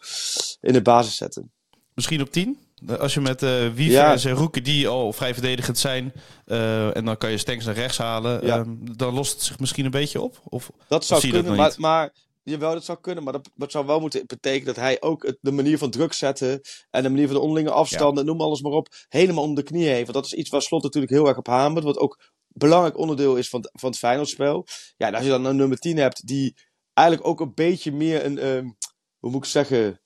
in 0.60 0.72
de 0.72 0.82
basis 0.82 1.16
zetten. 1.16 1.52
Misschien 1.94 2.20
op 2.20 2.30
10? 2.30 2.58
Als 2.98 3.14
je 3.14 3.20
met 3.20 3.42
uh, 3.42 3.68
Wiever 3.74 3.92
ja. 3.92 4.16
en 4.16 4.30
Roeken 4.30 4.64
die 4.64 4.88
al 4.88 5.12
vrij 5.12 5.32
verdedigend 5.32 5.78
zijn. 5.78 6.12
Uh, 6.46 6.96
en 6.96 7.04
dan 7.04 7.16
kan 7.16 7.30
je 7.30 7.38
Stenks 7.38 7.64
naar 7.64 7.74
rechts 7.74 7.98
halen. 7.98 8.46
Ja. 8.46 8.58
Um, 8.58 8.96
dan 8.96 9.14
lost 9.14 9.32
het 9.32 9.42
zich 9.42 9.58
misschien 9.58 9.84
een 9.84 9.90
beetje 9.90 10.20
op? 10.20 10.40
Of, 10.44 10.70
dat 10.88 11.04
zou 11.04 11.20
of 11.20 11.30
kunnen, 11.30 11.56
dat 11.56 11.56
maar, 11.56 11.74
maar 11.78 12.12
Jawel, 12.48 12.72
dat 12.72 12.84
zou 12.84 12.98
kunnen, 13.00 13.24
maar 13.24 13.32
dat, 13.32 13.50
dat 13.54 13.70
zou 13.70 13.86
wel 13.86 14.00
moeten 14.00 14.26
betekenen 14.26 14.66
dat 14.66 14.76
hij 14.76 15.00
ook 15.00 15.26
het, 15.26 15.38
de 15.40 15.52
manier 15.52 15.78
van 15.78 15.90
druk 15.90 16.12
zetten 16.12 16.60
en 16.90 17.02
de 17.02 17.08
manier 17.08 17.26
van 17.26 17.34
de 17.34 17.42
onderlinge 17.42 17.70
afstanden, 17.70 18.24
ja. 18.24 18.30
noem 18.30 18.40
alles 18.40 18.60
maar 18.60 18.72
op, 18.72 18.88
helemaal 19.08 19.44
om 19.44 19.54
de 19.54 19.62
knieën 19.62 19.92
heeft. 19.92 20.10
Want 20.12 20.24
dat 20.24 20.24
is 20.24 20.34
iets 20.34 20.50
waar 20.50 20.62
Slot 20.62 20.82
natuurlijk 20.82 21.12
heel 21.12 21.26
erg 21.28 21.36
op 21.36 21.46
hamert, 21.46 21.84
wat 21.84 21.98
ook 21.98 22.20
belangrijk 22.48 22.98
onderdeel 22.98 23.36
is 23.36 23.48
van, 23.48 23.68
van 23.72 23.90
het 23.90 23.98
Feyenoordspel. 23.98 24.66
Ja, 24.96 25.06
en 25.06 25.14
als 25.14 25.24
je 25.24 25.30
dan 25.30 25.44
een 25.44 25.56
nummer 25.56 25.78
10 25.78 25.96
hebt 25.96 26.26
die 26.26 26.56
eigenlijk 26.92 27.28
ook 27.28 27.40
een 27.40 27.54
beetje 27.54 27.92
meer 27.92 28.24
een, 28.24 28.46
um, 28.46 28.76
hoe 29.18 29.30
moet 29.30 29.44
ik 29.44 29.50
zeggen, 29.50 30.00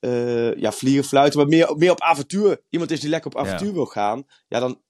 uh, 0.00 0.54
ja, 0.54 0.72
vliegen, 0.72 1.04
fluiten, 1.04 1.38
maar 1.38 1.48
meer, 1.48 1.76
meer 1.76 1.90
op 1.90 2.00
avontuur. 2.00 2.62
Iemand 2.68 2.90
is 2.90 3.00
die 3.00 3.10
lekker 3.10 3.30
op 3.30 3.38
avontuur 3.38 3.68
ja. 3.68 3.74
wil 3.74 3.86
gaan, 3.86 4.24
ja, 4.48 4.60
dan, 4.60 4.82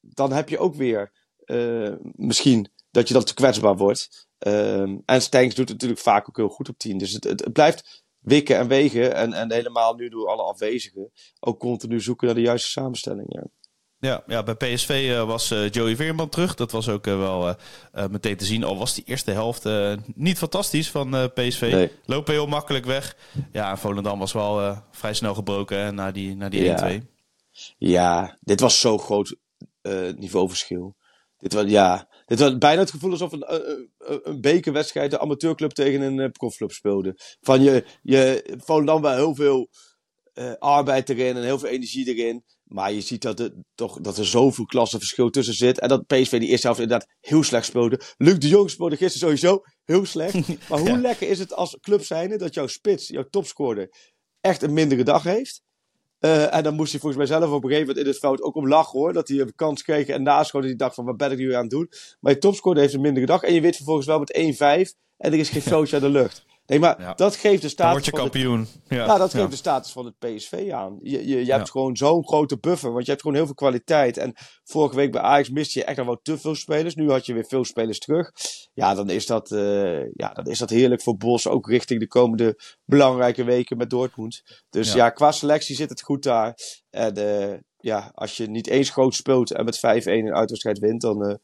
dan 0.00 0.32
heb 0.32 0.48
je 0.48 0.58
ook 0.58 0.74
weer 0.74 1.12
uh, 1.44 1.94
misschien 2.00 2.72
dat 2.90 3.08
je 3.08 3.14
dan 3.14 3.24
te 3.24 3.34
kwetsbaar 3.34 3.76
wordt. 3.76 4.28
Um, 4.46 5.02
en 5.04 5.22
Stenks 5.22 5.54
doet 5.54 5.68
het 5.68 5.76
natuurlijk 5.76 6.00
vaak 6.00 6.28
ook 6.28 6.36
heel 6.36 6.48
goed 6.48 6.68
op 6.68 6.78
10. 6.78 6.98
Dus 6.98 7.12
het, 7.12 7.24
het, 7.24 7.40
het, 7.44 7.52
blijft 7.52 8.04
wikken 8.18 8.56
en 8.56 8.68
wegen. 8.68 9.14
En, 9.14 9.32
en 9.32 9.52
helemaal 9.52 9.94
nu 9.94 10.08
door 10.08 10.28
alle 10.28 10.42
afwezigen. 10.42 11.10
Ook 11.40 11.58
continu 11.58 12.00
zoeken 12.00 12.26
naar 12.26 12.34
de 12.36 12.42
juiste 12.42 12.70
samenstelling. 12.70 13.26
Ja. 13.28 13.46
Ja, 13.98 14.22
ja, 14.26 14.42
bij 14.42 14.54
PSV 14.54 15.06
uh, 15.10 15.24
was 15.24 15.50
uh, 15.50 15.70
Joey 15.70 15.96
Veerman 15.96 16.28
terug. 16.28 16.54
Dat 16.54 16.70
was 16.70 16.88
ook 16.88 17.06
uh, 17.06 17.18
wel 17.18 17.54
meteen 18.10 18.36
te 18.36 18.44
zien. 18.44 18.64
Al 18.64 18.78
was 18.78 18.94
die 18.94 19.04
eerste 19.04 19.30
helft 19.30 19.68
niet 20.14 20.38
fantastisch 20.38 20.90
van 20.90 21.30
PSV. 21.34 21.68
Nee. 21.72 21.92
Lopen 22.04 22.32
heel 22.32 22.46
makkelijk 22.46 22.84
weg. 22.84 23.16
Ja, 23.52 23.76
Volendam 23.76 24.18
was 24.18 24.32
wel 24.32 24.82
vrij 24.90 25.14
snel 25.14 25.34
gebroken 25.34 25.78
hè, 25.78 25.92
na 25.92 26.10
die, 26.10 26.36
na 26.36 26.48
die 26.48 26.62
ja. 26.62 27.00
1-2. 27.00 27.04
Ja, 27.78 28.38
dit 28.40 28.60
was 28.60 28.80
zo'n 28.80 28.98
groot 28.98 29.36
niveauverschil. 30.16 30.96
Dit 31.38 31.52
was, 31.52 31.64
ja, 31.66 32.08
dit 32.30 32.38
was 32.38 32.58
bijna 32.58 32.80
het 32.80 32.90
gevoel 32.90 33.10
alsof 33.10 33.32
een, 33.32 33.54
een, 33.54 33.90
een 34.22 34.40
bekerwedstrijd, 34.40 35.10
de 35.10 35.20
amateurclub 35.20 35.70
tegen 35.70 36.00
een 36.00 36.30
profclub 36.30 36.70
speelde. 36.70 37.14
Van 37.40 37.62
je, 37.62 37.84
je 38.02 38.58
dan 38.84 39.02
wel 39.02 39.14
heel 39.14 39.34
veel 39.34 39.68
uh, 40.34 40.52
arbeid 40.58 41.08
erin 41.08 41.36
en 41.36 41.42
heel 41.42 41.58
veel 41.58 41.68
energie 41.68 42.14
erin. 42.14 42.44
Maar 42.64 42.92
je 42.92 43.00
ziet 43.00 43.22
dat 43.22 43.40
er, 43.40 43.52
toch, 43.74 44.00
dat 44.00 44.18
er 44.18 44.26
zoveel 44.26 44.64
klassenverschil 44.64 45.30
tussen 45.30 45.54
zit. 45.54 45.78
En 45.80 45.88
dat 45.88 46.06
PSV 46.06 46.38
die 46.38 46.48
eerste 46.48 46.66
helft 46.66 46.82
inderdaad 46.82 47.08
heel 47.20 47.42
slecht 47.42 47.66
speelde. 47.66 48.00
Luc 48.16 48.38
de 48.38 48.48
Jong 48.48 48.70
speelde 48.70 48.96
gisteren 48.96 49.28
sowieso 49.28 49.62
heel 49.84 50.04
slecht. 50.04 50.34
Maar 50.68 50.78
hoe 50.78 50.88
ja. 50.88 51.00
lekker 51.00 51.28
is 51.28 51.38
het 51.38 51.54
als 51.54 51.76
club 51.80 52.04
zijnde 52.04 52.38
dat 52.38 52.54
jouw 52.54 52.66
spits, 52.66 53.08
jouw 53.08 53.28
topscorer, 53.30 53.88
echt 54.40 54.62
een 54.62 54.72
mindere 54.72 55.02
dag 55.02 55.22
heeft. 55.22 55.62
Uh, 56.20 56.54
en 56.54 56.62
dan 56.62 56.74
moest 56.74 56.90
hij 56.90 57.00
volgens 57.00 57.28
mij 57.28 57.38
zelf 57.38 57.50
op 57.50 57.64
een 57.64 57.70
gegeven 57.70 57.86
moment 57.86 58.04
in 58.04 58.12
het 58.12 58.20
veld 58.20 58.42
ook 58.42 58.54
om 58.54 58.68
lachen 58.68 58.98
hoor. 58.98 59.12
Dat 59.12 59.28
hij 59.28 59.38
een 59.38 59.54
kans 59.54 59.82
kreeg 59.82 60.06
en 60.06 60.22
naschoot. 60.22 60.60
Dat 60.60 60.70
hij 60.70 60.78
dacht 60.78 60.94
van 60.94 61.04
wat 61.04 61.16
ben 61.16 61.30
ik 61.30 61.38
nu 61.38 61.54
aan 61.54 61.60
het 61.60 61.70
doen. 61.70 61.90
Maar 62.20 62.32
je 62.32 62.38
topscorer 62.38 62.80
heeft 62.80 62.94
een 62.94 63.00
mindere 63.00 63.26
dag. 63.26 63.42
En 63.42 63.54
je 63.54 63.60
weet 63.60 63.76
vervolgens 63.76 64.06
wel 64.06 64.18
met 64.18 64.32
1-5. 64.36 64.96
En 65.16 65.32
er 65.32 65.38
is 65.38 65.48
geen 65.48 65.62
foutje 65.72 65.96
aan 65.96 66.02
de 66.02 66.08
lucht. 66.08 66.44
Nee, 66.70 66.78
maar 66.78 67.00
Ja. 67.00 67.14
dat 67.14 67.36
geeft 67.36 67.54
de 67.54 67.60
Dan 67.60 67.70
status 67.70 67.92
word 67.92 68.04
je 68.04 68.10
van 68.10 68.20
het 68.20 68.30
kampioen. 68.32 68.66
Ja, 68.88 69.18
dat 69.18 69.32
ja. 69.32 69.38
geeft 69.38 69.50
de 69.50 69.56
status 69.56 69.92
van 69.92 70.04
het 70.04 70.18
PSV 70.18 70.70
aan. 70.72 70.98
Je, 71.02 71.28
je, 71.28 71.44
je 71.44 71.52
hebt 71.52 71.70
gewoon 71.70 71.96
zo'n 71.96 72.26
grote 72.26 72.58
buffer, 72.58 72.92
want 72.92 73.04
je 73.04 73.10
hebt 73.10 73.22
gewoon 73.22 73.36
heel 73.36 73.46
veel 73.46 73.54
kwaliteit. 73.54 74.16
En 74.16 74.32
vorige 74.64 74.96
week 74.96 75.12
bij 75.12 75.20
Ajax 75.20 75.50
miste 75.50 75.78
je 75.78 75.84
echt 75.84 75.96
nog 75.96 76.06
wel 76.06 76.20
te 76.22 76.38
veel 76.38 76.54
spelers. 76.54 76.94
Nu 76.94 77.10
had 77.10 77.26
je 77.26 77.34
weer 77.34 77.44
veel 77.44 77.64
spelers 77.64 77.98
terug. 77.98 78.30
Ja, 78.72 78.94
dan 78.94 79.10
is 79.10 79.26
dat, 79.26 79.50
eh, 79.50 80.04
ja, 80.12 80.32
dan 80.32 80.44
is 80.46 80.58
dat 80.58 80.70
heerlijk 80.70 81.02
voor 81.02 81.16
Bos, 81.16 81.46
ook 81.46 81.68
richting 81.68 82.00
de 82.00 82.08
komende 82.08 82.58
belangrijke 82.84 83.44
weken 83.44 83.76
met 83.76 83.90
Dortmund. 83.90 84.42
Dus 84.70 84.88
Ja. 84.92 84.96
ja, 84.96 85.10
qua 85.10 85.32
selectie 85.32 85.76
zit 85.76 85.90
het 85.90 86.02
goed 86.02 86.22
daar. 86.22 86.54
En 86.90 87.14
eh, 87.14 87.58
ja, 87.76 88.10
als 88.14 88.36
je 88.36 88.46
niet 88.50 88.66
eens 88.66 88.90
groot 88.90 89.14
speelt 89.14 89.52
en 89.52 89.64
met 89.64 89.78
5-1 89.78 90.26
een 90.26 90.34
uitwedstrijd 90.34 90.78
wint, 90.78 91.00
dan 91.00 91.24
eh, 91.26 91.34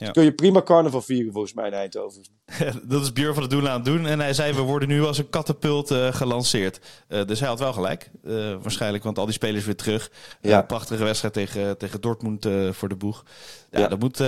Ja. 0.00 0.10
kun 0.10 0.24
je 0.24 0.32
prima 0.32 0.62
carnaval 0.62 1.02
vieren 1.02 1.32
volgens 1.32 1.54
mij 1.54 1.66
in 1.66 1.72
Eindhoven. 1.72 2.22
dat 2.88 3.02
is 3.02 3.12
Björn 3.12 3.34
van 3.34 3.42
de 3.42 3.48
Doen 3.48 3.68
aan 3.68 3.74
het 3.74 3.84
doen. 3.84 4.06
En 4.06 4.20
hij 4.20 4.32
zei, 4.32 4.52
we 4.52 4.60
worden 4.60 4.88
nu 4.88 5.04
als 5.04 5.18
een 5.18 5.28
katapult 5.30 5.90
eh, 5.90 6.12
gelanceerd. 6.12 6.80
Eh, 7.08 7.24
dus 7.26 7.40
hij 7.40 7.48
had 7.48 7.58
wel 7.58 7.72
gelijk. 7.72 8.10
Eh, 8.24 8.32
waarschijnlijk, 8.62 9.04
want 9.04 9.18
al 9.18 9.24
die 9.24 9.34
spelers 9.34 9.64
weer 9.64 9.76
terug. 9.76 10.10
Ja. 10.40 10.62
prachtige 10.62 11.04
wedstrijd 11.04 11.34
tegen, 11.34 11.78
tegen 11.78 12.00
Dortmund 12.00 12.46
voor 12.70 12.88
de 12.88 12.96
boeg. 12.96 13.24
Ja, 13.70 13.80
Ja. 13.80 13.88
dat 13.88 13.98
moet 13.98 14.18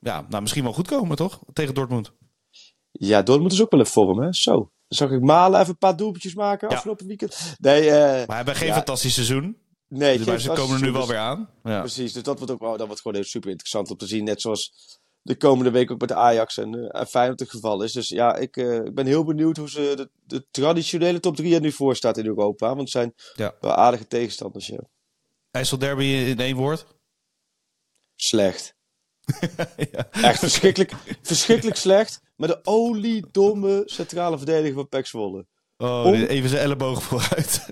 ja, 0.00 0.26
nou, 0.28 0.42
misschien 0.42 0.62
wel 0.64 0.72
goed 0.72 0.88
komen, 0.88 1.16
toch? 1.16 1.40
Tegen 1.52 1.74
Dortmund. 1.74 2.12
Ja, 2.90 3.22
Dortmund 3.22 3.52
is 3.52 3.62
ook 3.62 3.70
wel 3.70 3.80
in 3.80 3.86
vorm, 3.86 4.20
hè? 4.20 4.32
Zo. 4.32 4.70
Zag 4.88 5.10
ik 5.10 5.20
Malen 5.20 5.58
even 5.60 5.70
een 5.72 5.78
paar 5.78 5.96
doelpuntjes 5.96 6.34
maken 6.34 6.68
Ja. 6.68 6.74
afgelopen 6.74 7.06
weekend. 7.06 7.54
Nee, 7.60 7.90
Maar 7.90 8.26
hij 8.36 8.42
heeft 8.44 8.58
geen 8.58 8.72
fantastisch 8.72 9.14
seizoen. 9.14 9.56
nee 9.88 10.16
Dus, 10.16 10.26
maar 10.26 10.40
ze 10.40 10.48
komen 10.52 10.76
er 10.76 10.82
nu 10.82 10.92
wel 10.92 11.06
weer 11.06 11.18
aan. 11.18 11.48
Ja. 11.64 11.78
Precies, 11.80 12.12
dus 12.12 12.22
dat 12.22 12.38
wordt 12.38 12.52
ook 12.52 12.60
wel, 12.60 12.76
dat 12.76 12.86
wordt 12.86 13.02
gewoon 13.02 13.16
heel 13.16 13.26
super 13.26 13.50
interessant 13.50 13.90
om 13.90 13.96
te 13.96 14.06
zien. 14.06 14.24
Net 14.24 14.40
zoals 14.40 14.72
de 15.22 15.36
komende 15.36 15.70
week 15.70 15.90
ook 15.90 16.00
met 16.00 16.12
Ajax 16.12 16.56
en, 16.58 16.90
en 16.90 17.06
Feyenoord 17.06 17.40
het 17.40 17.50
geval 17.50 17.82
is. 17.82 17.92
Dus 17.92 18.08
ja, 18.08 18.36
ik, 18.36 18.56
ik 18.56 18.94
ben 18.94 19.06
heel 19.06 19.24
benieuwd 19.24 19.56
hoe 19.56 19.70
ze 19.70 19.92
de, 19.96 20.10
de 20.24 20.46
traditionele 20.50 21.20
top 21.20 21.36
3 21.36 21.54
er 21.54 21.60
nu 21.60 21.72
voor 21.72 21.96
staat 21.96 22.18
in 22.18 22.26
Europa. 22.26 22.66
Want 22.66 22.80
het 22.80 22.90
zijn 22.90 23.14
Ja. 23.34 23.54
wel 23.60 23.72
aardige 23.74 24.06
tegenstanders, 24.06 24.66
ja. 24.66 24.80
IJsselderby 25.50 26.04
in 26.04 26.38
één 26.40 26.56
woord. 26.56 26.86
Slecht. 28.16 28.74
ja. 29.92 30.08
Echt 30.10 30.38
verschrikkelijk, 30.38 30.92
verschrikkelijk 31.22 31.76
slecht. 31.76 32.20
Maar 32.36 32.48
de 32.48 32.60
oliedomme 32.62 33.82
centrale 33.86 34.36
verdediger 34.36 34.74
van 34.74 34.88
Pek 34.88 35.06
Zwolle. 35.06 35.46
Oh, 35.76 36.06
even 36.18 36.48
zijn 36.48 36.62
elleboog 36.62 37.02
vooruit. 37.02 37.66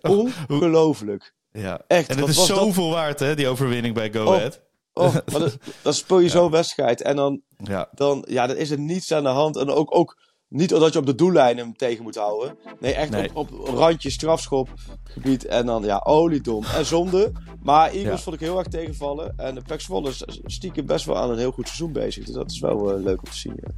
Ongelooflijk. 0.49 1.35
ja. 1.53 1.85
Echt, 1.87 2.09
En 2.09 2.19
het 2.19 2.29
is 2.29 2.37
dat? 2.37 2.47
zoveel 2.47 2.91
waard, 2.91 3.21
hè, 3.21 3.35
die 3.35 3.49
overwinning 3.49 3.95
bij 3.95 4.13
Go 4.13 4.25
Oh. 4.25 4.35
Ahead. 4.35 4.57
Oh, 4.57 4.68
maar 5.03 5.41
dat, 5.41 5.57
dan 5.83 5.95
speel 5.95 6.19
je 6.19 6.29
zo'n 6.39 6.51
wedstrijd. 6.51 7.03
En 7.03 7.17
dan, 7.17 7.41
Ja. 7.57 7.89
dan, 7.95 8.25
ja, 8.29 8.47
dan 8.47 8.57
is 8.57 8.71
er 8.71 8.79
niets 8.79 9.13
aan 9.13 9.23
de 9.23 9.29
hand. 9.29 9.57
En 9.57 9.71
ook, 9.71 9.95
ook 9.97 10.19
niet 10.49 10.75
omdat 10.75 10.93
je 10.93 10.99
op 10.99 11.07
de 11.07 11.15
doellijn 11.15 11.57
hem 11.57 11.77
tegen 11.77 12.03
moet 12.03 12.15
houden. 12.17 12.57
Nee, 12.81 12.93
echt 12.95 13.11
Nee. 13.11 13.31
Op, 13.33 13.53
op 13.53 13.69
randje 13.75 14.11
strafschopgebied. 14.11 15.45
En 15.45 15.67
dan, 15.67 15.85
ja, 15.85 16.01
oliedom. 16.05 16.65
En 16.65 16.87
zonde. 16.87 17.33
Maar 17.63 17.87
Eagles 17.91 18.03
Ja. 18.05 18.19
vond 18.19 18.35
ik 18.35 18.41
heel 18.43 18.59
erg 18.59 18.67
tegenvallen. 18.69 19.33
En 19.37 19.55
de 19.55 19.63
Zwolle 19.77 20.09
is 20.09 20.25
stiekem 20.45 20.87
best 20.87 21.05
wel 21.05 21.17
aan 21.17 21.31
een 21.31 21.39
heel 21.39 21.51
goed 21.51 21.67
seizoen 21.67 21.93
bezig. 21.93 22.25
Dus 22.25 22.35
dat 22.35 22.51
is 22.51 22.61
wel 22.61 22.93
eh, 22.93 23.03
leuk 23.03 23.19
om 23.19 23.31
te 23.31 23.37
zien. 23.37 23.55
Ja. 23.63 23.71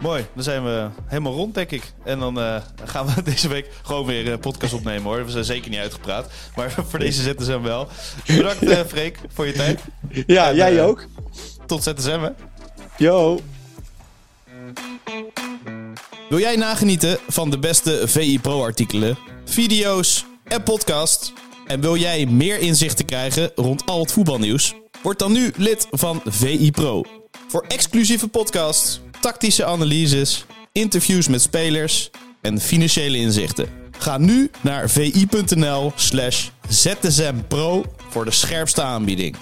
Mooi, 0.00 0.26
dan 0.34 0.42
zijn 0.42 0.64
we 0.64 0.88
helemaal 1.06 1.32
rond, 1.32 1.54
denk 1.54 1.70
ik. 1.70 1.92
En 2.04 2.18
dan 2.18 2.40
eh, 2.40 2.62
gaan 2.84 3.06
we 3.06 3.22
deze 3.32 3.48
week 3.48 3.70
gewoon 3.82 4.06
weer 4.06 4.32
een 4.32 4.40
podcast 4.40 4.72
opnemen, 4.74 5.02
hoor. 5.02 5.24
We 5.24 5.30
zijn 5.30 5.44
zeker 5.44 5.70
niet 5.70 5.78
uitgepraat. 5.78 6.30
Maar 6.56 6.70
voor 6.88 6.98
deze 6.98 7.22
zetten 7.22 7.46
ze 7.46 7.52
hem 7.52 7.62
wel. 7.62 7.88
Bedankt, 8.26 8.62
eh 8.62 8.84
Freek, 8.84 9.18
voor 9.28 9.46
je 9.46 9.52
tijd. 9.52 9.80
Ja, 10.26 10.48
En, 10.48 10.56
jij 10.56 10.78
eh, 10.78 10.86
ook. 10.86 11.06
Tot 11.66 11.82
ZSM, 11.82 12.20
hè. 12.20 12.30
Yo. 12.96 13.38
Wil 16.30 16.38
jij 16.38 16.56
nagenieten 16.56 17.18
van 17.28 17.50
de 17.50 17.58
beste 17.58 18.02
VI 18.04 18.40
Pro 18.40 18.62
artikelen, 18.62 19.18
video's 19.44 20.24
en 20.44 20.62
podcast? 20.62 21.32
En 21.66 21.80
wil 21.80 21.96
jij 21.96 22.26
meer 22.26 22.58
inzichten 22.58 23.04
krijgen 23.04 23.52
rond 23.54 23.86
al 23.86 24.00
het 24.00 24.12
voetbalnieuws? 24.12 24.74
Word 25.02 25.18
dan 25.18 25.32
nu 25.32 25.52
lid 25.56 25.86
van 25.90 26.20
VI 26.24 26.70
Pro. 26.70 27.04
Voor 27.48 27.64
exclusieve 27.68 28.28
podcasts, 28.28 29.00
tactische 29.20 29.64
analyses, 29.64 30.44
interviews 30.72 31.28
met 31.28 31.42
spelers 31.42 32.10
en 32.40 32.60
financiële 32.60 33.16
inzichten. 33.16 33.68
Ga 33.98 34.18
nu 34.18 34.50
naar 34.60 34.90
vi.nl 34.90 35.92
slash 35.94 36.48
zsmpro 36.68 37.84
voor 38.10 38.24
de 38.24 38.30
scherpste 38.30 38.82
aanbieding. 38.82 39.36